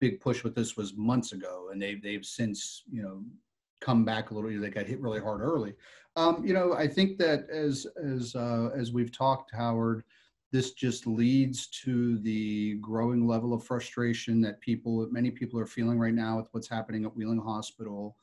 big 0.00 0.20
push 0.20 0.44
with 0.44 0.54
this 0.54 0.76
was 0.76 0.94
months 0.94 1.32
ago, 1.32 1.68
and 1.72 1.80
they've 1.80 2.02
they've 2.02 2.24
since, 2.24 2.82
you 2.90 3.02
know, 3.02 3.22
come 3.80 4.04
back 4.04 4.30
a 4.30 4.34
little. 4.34 4.50
You 4.50 4.60
They 4.60 4.68
got 4.68 4.86
hit 4.86 5.00
really 5.00 5.20
hard 5.20 5.40
early. 5.40 5.74
Um, 6.16 6.44
you 6.44 6.52
know, 6.52 6.74
I 6.74 6.86
think 6.86 7.18
that 7.18 7.48
as 7.50 7.86
as 8.02 8.34
uh, 8.34 8.70
as 8.74 8.92
we've 8.92 9.12
talked, 9.12 9.54
Howard, 9.54 10.04
this 10.52 10.72
just 10.72 11.06
leads 11.06 11.66
to 11.68 12.18
the 12.18 12.74
growing 12.74 13.26
level 13.26 13.54
of 13.54 13.64
frustration 13.64 14.40
that 14.42 14.60
people, 14.60 15.08
many 15.10 15.30
people, 15.30 15.58
are 15.58 15.66
feeling 15.66 15.98
right 15.98 16.14
now 16.14 16.36
with 16.36 16.48
what's 16.52 16.68
happening 16.68 17.04
at 17.04 17.16
Wheeling 17.16 17.40
Hospital, 17.40 18.16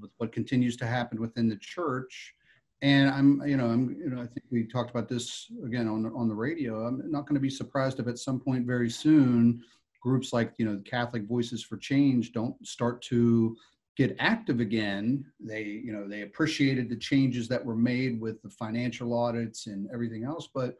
with 0.00 0.10
what 0.18 0.32
continues 0.32 0.76
to 0.76 0.86
happen 0.86 1.20
within 1.20 1.48
the 1.48 1.56
church 1.56 2.34
and 2.80 3.10
I'm, 3.10 3.42
you 3.44 3.56
know, 3.56 3.66
I'm, 3.66 3.96
you 3.98 4.10
know, 4.10 4.22
I 4.22 4.26
think 4.26 4.44
we 4.50 4.64
talked 4.64 4.90
about 4.90 5.08
this 5.08 5.50
again 5.64 5.88
on 5.88 6.06
on 6.14 6.28
the 6.28 6.34
radio. 6.34 6.86
I'm 6.86 7.10
not 7.10 7.26
going 7.26 7.34
to 7.34 7.40
be 7.40 7.50
surprised 7.50 7.98
if 7.98 8.06
at 8.06 8.18
some 8.18 8.38
point 8.38 8.66
very 8.66 8.90
soon, 8.90 9.62
groups 10.00 10.32
like 10.32 10.52
you 10.58 10.64
know 10.64 10.76
the 10.76 10.82
Catholic 10.82 11.24
Voices 11.24 11.62
for 11.62 11.76
Change 11.76 12.32
don't 12.32 12.54
start 12.66 13.02
to 13.02 13.56
get 13.96 14.16
active 14.20 14.60
again. 14.60 15.24
They, 15.40 15.64
you 15.64 15.92
know, 15.92 16.06
they 16.06 16.22
appreciated 16.22 16.88
the 16.88 16.96
changes 16.96 17.48
that 17.48 17.64
were 17.64 17.74
made 17.74 18.20
with 18.20 18.40
the 18.42 18.50
financial 18.50 19.12
audits 19.12 19.66
and 19.66 19.88
everything 19.92 20.22
else, 20.22 20.48
but 20.54 20.76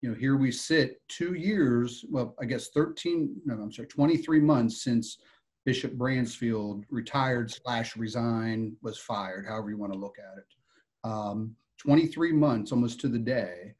you 0.00 0.08
know, 0.08 0.14
here 0.14 0.36
we 0.36 0.52
sit 0.52 1.00
two 1.08 1.34
years, 1.34 2.04
well, 2.08 2.34
I 2.40 2.44
guess 2.44 2.68
13, 2.68 3.34
no, 3.44 3.54
I'm 3.54 3.72
sorry, 3.72 3.88
23 3.88 4.40
months 4.40 4.82
since 4.82 5.18
Bishop 5.64 5.94
Bransfield 5.94 6.84
retired 6.88 7.50
slash 7.50 7.96
resigned, 7.96 8.74
was 8.80 8.98
fired, 8.98 9.46
however 9.46 9.70
you 9.70 9.76
want 9.76 9.92
to 9.92 9.98
look 9.98 10.16
at 10.18 10.38
it 10.38 10.44
um, 11.04 11.54
23 11.78 12.32
months 12.32 12.72
almost 12.72 13.00
to 13.00 13.08
the 13.08 13.18
day. 13.18 13.74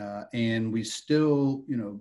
Uh, 0.00 0.24
and 0.32 0.72
we 0.72 0.82
still, 0.82 1.64
you 1.66 1.76
know, 1.76 2.00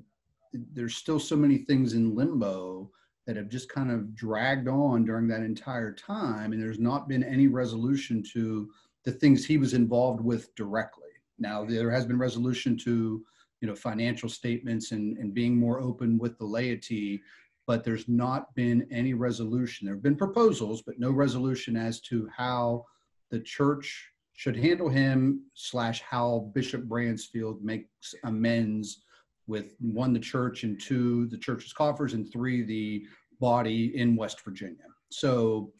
there's 0.54 0.96
still 0.96 1.20
so 1.20 1.36
many 1.36 1.58
things 1.58 1.94
in 1.94 2.16
limbo 2.16 2.90
that 3.28 3.36
have 3.36 3.50
just 3.50 3.70
kind 3.70 3.92
of 3.92 4.16
dragged 4.16 4.68
on 4.68 5.06
during 5.06 5.28
that 5.28 5.42
entire 5.42 5.94
time. 5.94 6.54
And 6.54 6.62
there's 6.62 6.80
not 6.80 7.08
been 7.08 7.24
any 7.24 7.48
resolution 7.48 8.24
to 8.34 8.70
the 9.04 9.12
things 9.12 9.46
he 9.46 9.58
was 9.58 9.74
involved 9.74 10.22
with 10.22 10.54
directly. 10.56 11.04
Now, 11.38 11.66
there 11.66 11.92
has 11.92 12.06
been 12.06 12.18
resolution 12.20 12.78
to, 12.80 13.24
you 13.62 13.68
know, 13.68 13.76
financial 13.76 14.28
statements 14.28 14.92
and, 14.92 15.18
and 15.18 15.34
being 15.34 15.56
more 15.56 15.80
open 15.80 16.18
with 16.18 16.38
the 16.38 16.46
laity, 16.46 17.22
but 17.68 17.84
there's 17.84 18.10
not 18.10 18.54
been 18.56 18.88
any 18.92 19.14
resolution. 19.14 19.86
There 19.86 19.96
have 19.96 20.04
been 20.04 20.16
proposals, 20.16 20.82
but 20.82 21.00
no 21.00 21.12
resolution 21.12 21.78
as 21.78 22.02
to 22.02 22.28
how 22.36 22.86
the 23.30 23.40
church 23.40 24.12
should 24.34 24.58
handle 24.58 24.90
him 24.90 25.44
slash 25.54 26.02
how 26.02 26.52
Bishop 26.56 26.86
Bransfield 26.86 27.62
makes 27.62 28.16
amends 28.24 29.04
with 29.46 29.76
one, 29.80 30.14
the 30.14 30.20
church, 30.20 30.64
and 30.64 30.82
two, 30.82 31.28
the 31.28 31.38
church's 31.38 31.74
coffers, 31.74 32.14
and 32.14 32.32
three, 32.32 32.64
the 32.64 33.06
body 33.40 33.96
in 33.96 34.16
West 34.16 34.44
Virginia. 34.44 34.78
So 35.10 35.72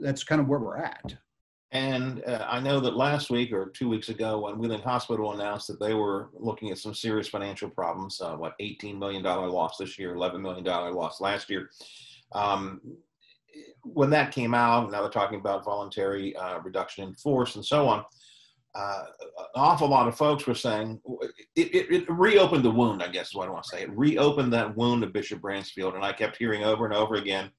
that's 0.00 0.22
kind 0.22 0.40
of 0.40 0.48
where 0.48 0.60
we're 0.60 0.78
at. 0.78 1.16
And 1.76 2.24
uh, 2.24 2.46
I 2.48 2.58
know 2.58 2.80
that 2.80 2.96
last 2.96 3.28
week 3.28 3.52
or 3.52 3.68
two 3.68 3.86
weeks 3.86 4.08
ago, 4.08 4.38
when 4.38 4.56
Wheeling 4.56 4.80
Hospital 4.80 5.34
announced 5.34 5.66
that 5.68 5.78
they 5.78 5.92
were 5.92 6.30
looking 6.32 6.70
at 6.70 6.78
some 6.78 6.94
serious 6.94 7.28
financial 7.28 7.68
problems, 7.68 8.18
uh, 8.18 8.34
what, 8.34 8.54
$18 8.62 8.98
million 8.98 9.22
loss 9.22 9.76
this 9.76 9.98
year, 9.98 10.14
$11 10.14 10.40
million 10.40 10.64
loss 10.64 11.20
last 11.20 11.50
year. 11.50 11.68
Um, 12.32 12.80
when 13.82 14.08
that 14.08 14.32
came 14.32 14.54
out, 14.54 14.90
now 14.90 15.02
they're 15.02 15.10
talking 15.10 15.38
about 15.38 15.66
voluntary 15.66 16.34
uh, 16.36 16.60
reduction 16.60 17.08
in 17.08 17.14
force 17.14 17.56
and 17.56 17.64
so 17.64 17.86
on. 17.86 18.06
Uh, 18.74 19.04
an 19.38 19.44
awful 19.56 19.88
lot 19.88 20.08
of 20.08 20.16
folks 20.16 20.46
were 20.46 20.54
saying 20.54 20.98
it, 21.56 21.74
it, 21.74 21.92
it, 21.94 22.10
reopened 22.10 22.64
the 22.64 22.70
wound, 22.70 23.02
I 23.02 23.08
guess 23.08 23.28
is 23.28 23.34
what 23.34 23.48
I 23.48 23.50
want 23.50 23.64
to 23.64 23.76
say. 23.76 23.82
It 23.82 23.90
reopened 23.90 24.52
that 24.54 24.74
wound 24.76 25.04
of 25.04 25.12
Bishop 25.12 25.42
Bransfield. 25.42 25.94
And 25.94 26.04
I 26.04 26.12
kept 26.14 26.38
hearing 26.38 26.64
over 26.64 26.86
and 26.86 26.94
over 26.94 27.16
again, 27.16 27.50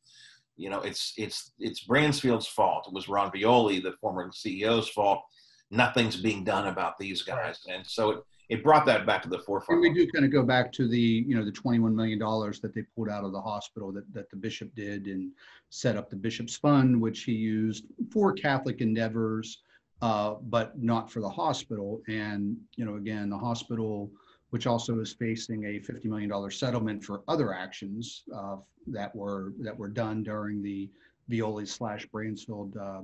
you 0.57 0.69
know, 0.69 0.81
it's, 0.81 1.13
it's, 1.17 1.53
it's 1.59 1.81
Bransfield's 1.81 2.47
fault. 2.47 2.87
It 2.87 2.93
was 2.93 3.07
Ron 3.07 3.31
Violi, 3.31 3.81
the 3.81 3.93
former 4.01 4.29
CEO's 4.29 4.89
fault. 4.89 5.23
Nothing's 5.71 6.15
being 6.15 6.43
done 6.43 6.67
about 6.67 6.97
these 6.97 7.21
guys. 7.21 7.59
And 7.69 7.85
so 7.85 8.09
it, 8.09 8.23
it 8.49 8.63
brought 8.63 8.85
that 8.85 9.05
back 9.05 9.21
to 9.23 9.29
the 9.29 9.39
forefront. 9.39 9.83
And 9.83 9.93
we 9.93 10.05
do 10.05 10.09
kind 10.11 10.25
of 10.25 10.31
go 10.31 10.43
back 10.43 10.71
to 10.73 10.87
the, 10.87 11.25
you 11.27 11.35
know, 11.35 11.43
the 11.43 11.51
$21 11.51 11.93
million 11.93 12.17
that 12.19 12.71
they 12.73 12.81
pulled 12.95 13.09
out 13.09 13.25
of 13.25 13.33
the 13.33 13.41
hospital 13.41 13.91
that, 13.91 14.11
that 14.13 14.29
the 14.29 14.37
bishop 14.37 14.73
did 14.75 15.07
and 15.07 15.31
set 15.69 15.97
up 15.97 16.09
the 16.09 16.15
bishop's 16.15 16.55
fund, 16.55 16.99
which 16.99 17.23
he 17.23 17.33
used 17.33 17.85
for 18.11 18.33
Catholic 18.33 18.79
endeavors, 18.79 19.61
uh, 20.01 20.35
but 20.43 20.81
not 20.81 21.11
for 21.11 21.19
the 21.19 21.29
hospital. 21.29 22.01
And, 22.07 22.55
you 22.77 22.85
know, 22.85 22.95
again, 22.95 23.29
the 23.29 23.37
hospital, 23.37 24.09
which 24.51 24.67
also 24.67 24.99
is 24.99 25.13
facing 25.13 25.65
a 25.65 25.79
$50 25.79 26.05
million 26.05 26.51
settlement 26.51 27.03
for 27.03 27.21
other 27.27 27.53
actions 27.53 28.23
uh, 28.35 28.57
that 28.87 29.13
were 29.15 29.53
that 29.59 29.77
were 29.77 29.89
done 29.89 30.23
during 30.23 30.61
the 30.61 30.89
Violi 31.29 31.67
slash 31.67 32.07
Bransfield 32.07 32.77
uh, 32.77 33.01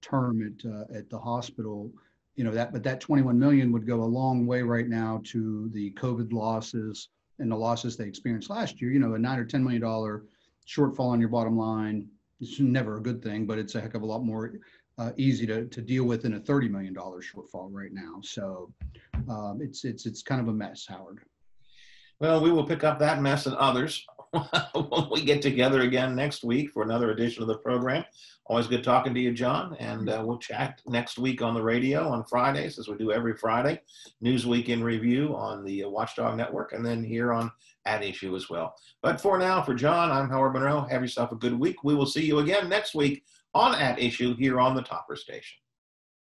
term 0.00 0.42
at, 0.42 0.70
uh, 0.70 0.96
at 0.96 1.10
the 1.10 1.18
hospital. 1.18 1.90
You 2.36 2.44
know 2.44 2.52
that 2.52 2.72
but 2.72 2.82
that 2.84 3.00
21 3.00 3.38
million 3.38 3.72
would 3.72 3.86
go 3.86 4.02
a 4.02 4.04
long 4.04 4.46
way 4.46 4.62
right 4.62 4.88
now 4.88 5.20
to 5.24 5.70
the 5.72 5.90
covid 5.92 6.32
losses 6.32 7.08
and 7.38 7.50
the 7.50 7.56
losses 7.56 7.96
they 7.96 8.06
experienced 8.06 8.50
last 8.50 8.80
year. 8.80 8.92
You 8.92 9.00
know 9.00 9.14
a 9.14 9.18
9 9.18 9.38
or 9.38 9.44
10 9.44 9.62
million 9.62 9.82
dollar 9.82 10.24
shortfall 10.68 11.10
on 11.10 11.20
your 11.20 11.28
bottom 11.28 11.58
line 11.58 12.08
it's 12.40 12.58
never 12.58 12.96
a 12.96 13.02
good 13.02 13.22
thing 13.22 13.44
but 13.44 13.58
it's 13.58 13.74
a 13.74 13.80
heck 13.80 13.94
of 13.94 14.00
a 14.00 14.06
lot 14.06 14.24
more 14.24 14.54
uh, 14.98 15.10
easy 15.16 15.46
to, 15.46 15.66
to 15.66 15.80
deal 15.80 16.04
with 16.04 16.22
than 16.22 16.34
a 16.34 16.40
30 16.40 16.68
million 16.68 16.94
dollar 16.94 17.20
shortfall 17.20 17.68
right 17.70 17.92
now. 17.92 18.20
So 18.22 18.72
um, 19.28 19.60
it's 19.62 19.84
it's 19.84 20.06
it's 20.06 20.22
kind 20.22 20.40
of 20.40 20.48
a 20.48 20.52
mess 20.52 20.86
howard 20.88 21.20
well 22.20 22.40
we 22.40 22.50
will 22.50 22.66
pick 22.66 22.84
up 22.84 22.98
that 22.98 23.20
mess 23.20 23.46
and 23.46 23.56
others 23.56 24.06
when 24.74 25.08
we 25.10 25.22
get 25.22 25.42
together 25.42 25.82
again 25.82 26.14
next 26.14 26.44
week 26.44 26.70
for 26.72 26.82
another 26.82 27.10
edition 27.10 27.42
of 27.42 27.48
the 27.48 27.58
program. 27.58 28.04
Always 28.46 28.66
good 28.66 28.84
talking 28.84 29.14
to 29.14 29.20
you, 29.20 29.32
John. 29.32 29.76
And 29.78 30.08
uh, 30.08 30.22
we'll 30.24 30.38
chat 30.38 30.80
next 30.86 31.18
week 31.18 31.40
on 31.40 31.54
the 31.54 31.62
radio 31.62 32.08
on 32.08 32.24
Fridays, 32.24 32.78
as 32.78 32.88
we 32.88 32.96
do 32.96 33.12
every 33.12 33.34
Friday. 33.36 33.80
Newsweek 34.22 34.68
in 34.68 34.82
review 34.82 35.34
on 35.34 35.64
the 35.64 35.84
Watchdog 35.84 36.36
Network, 36.36 36.72
and 36.72 36.84
then 36.84 37.02
here 37.02 37.32
on 37.32 37.50
At 37.86 38.02
Issue 38.02 38.36
as 38.36 38.50
well. 38.50 38.74
But 39.02 39.20
for 39.20 39.38
now, 39.38 39.62
for 39.62 39.74
John, 39.74 40.10
I'm 40.10 40.28
Howard 40.28 40.54
Monroe. 40.54 40.82
Have 40.82 41.02
yourself 41.02 41.32
a 41.32 41.36
good 41.36 41.58
week. 41.58 41.84
We 41.84 41.94
will 41.94 42.06
see 42.06 42.24
you 42.24 42.40
again 42.40 42.68
next 42.68 42.94
week 42.94 43.24
on 43.54 43.74
At 43.74 43.98
Issue 43.98 44.36
here 44.36 44.60
on 44.60 44.74
the 44.74 44.82
Topper 44.82 45.16
Station. 45.16 45.58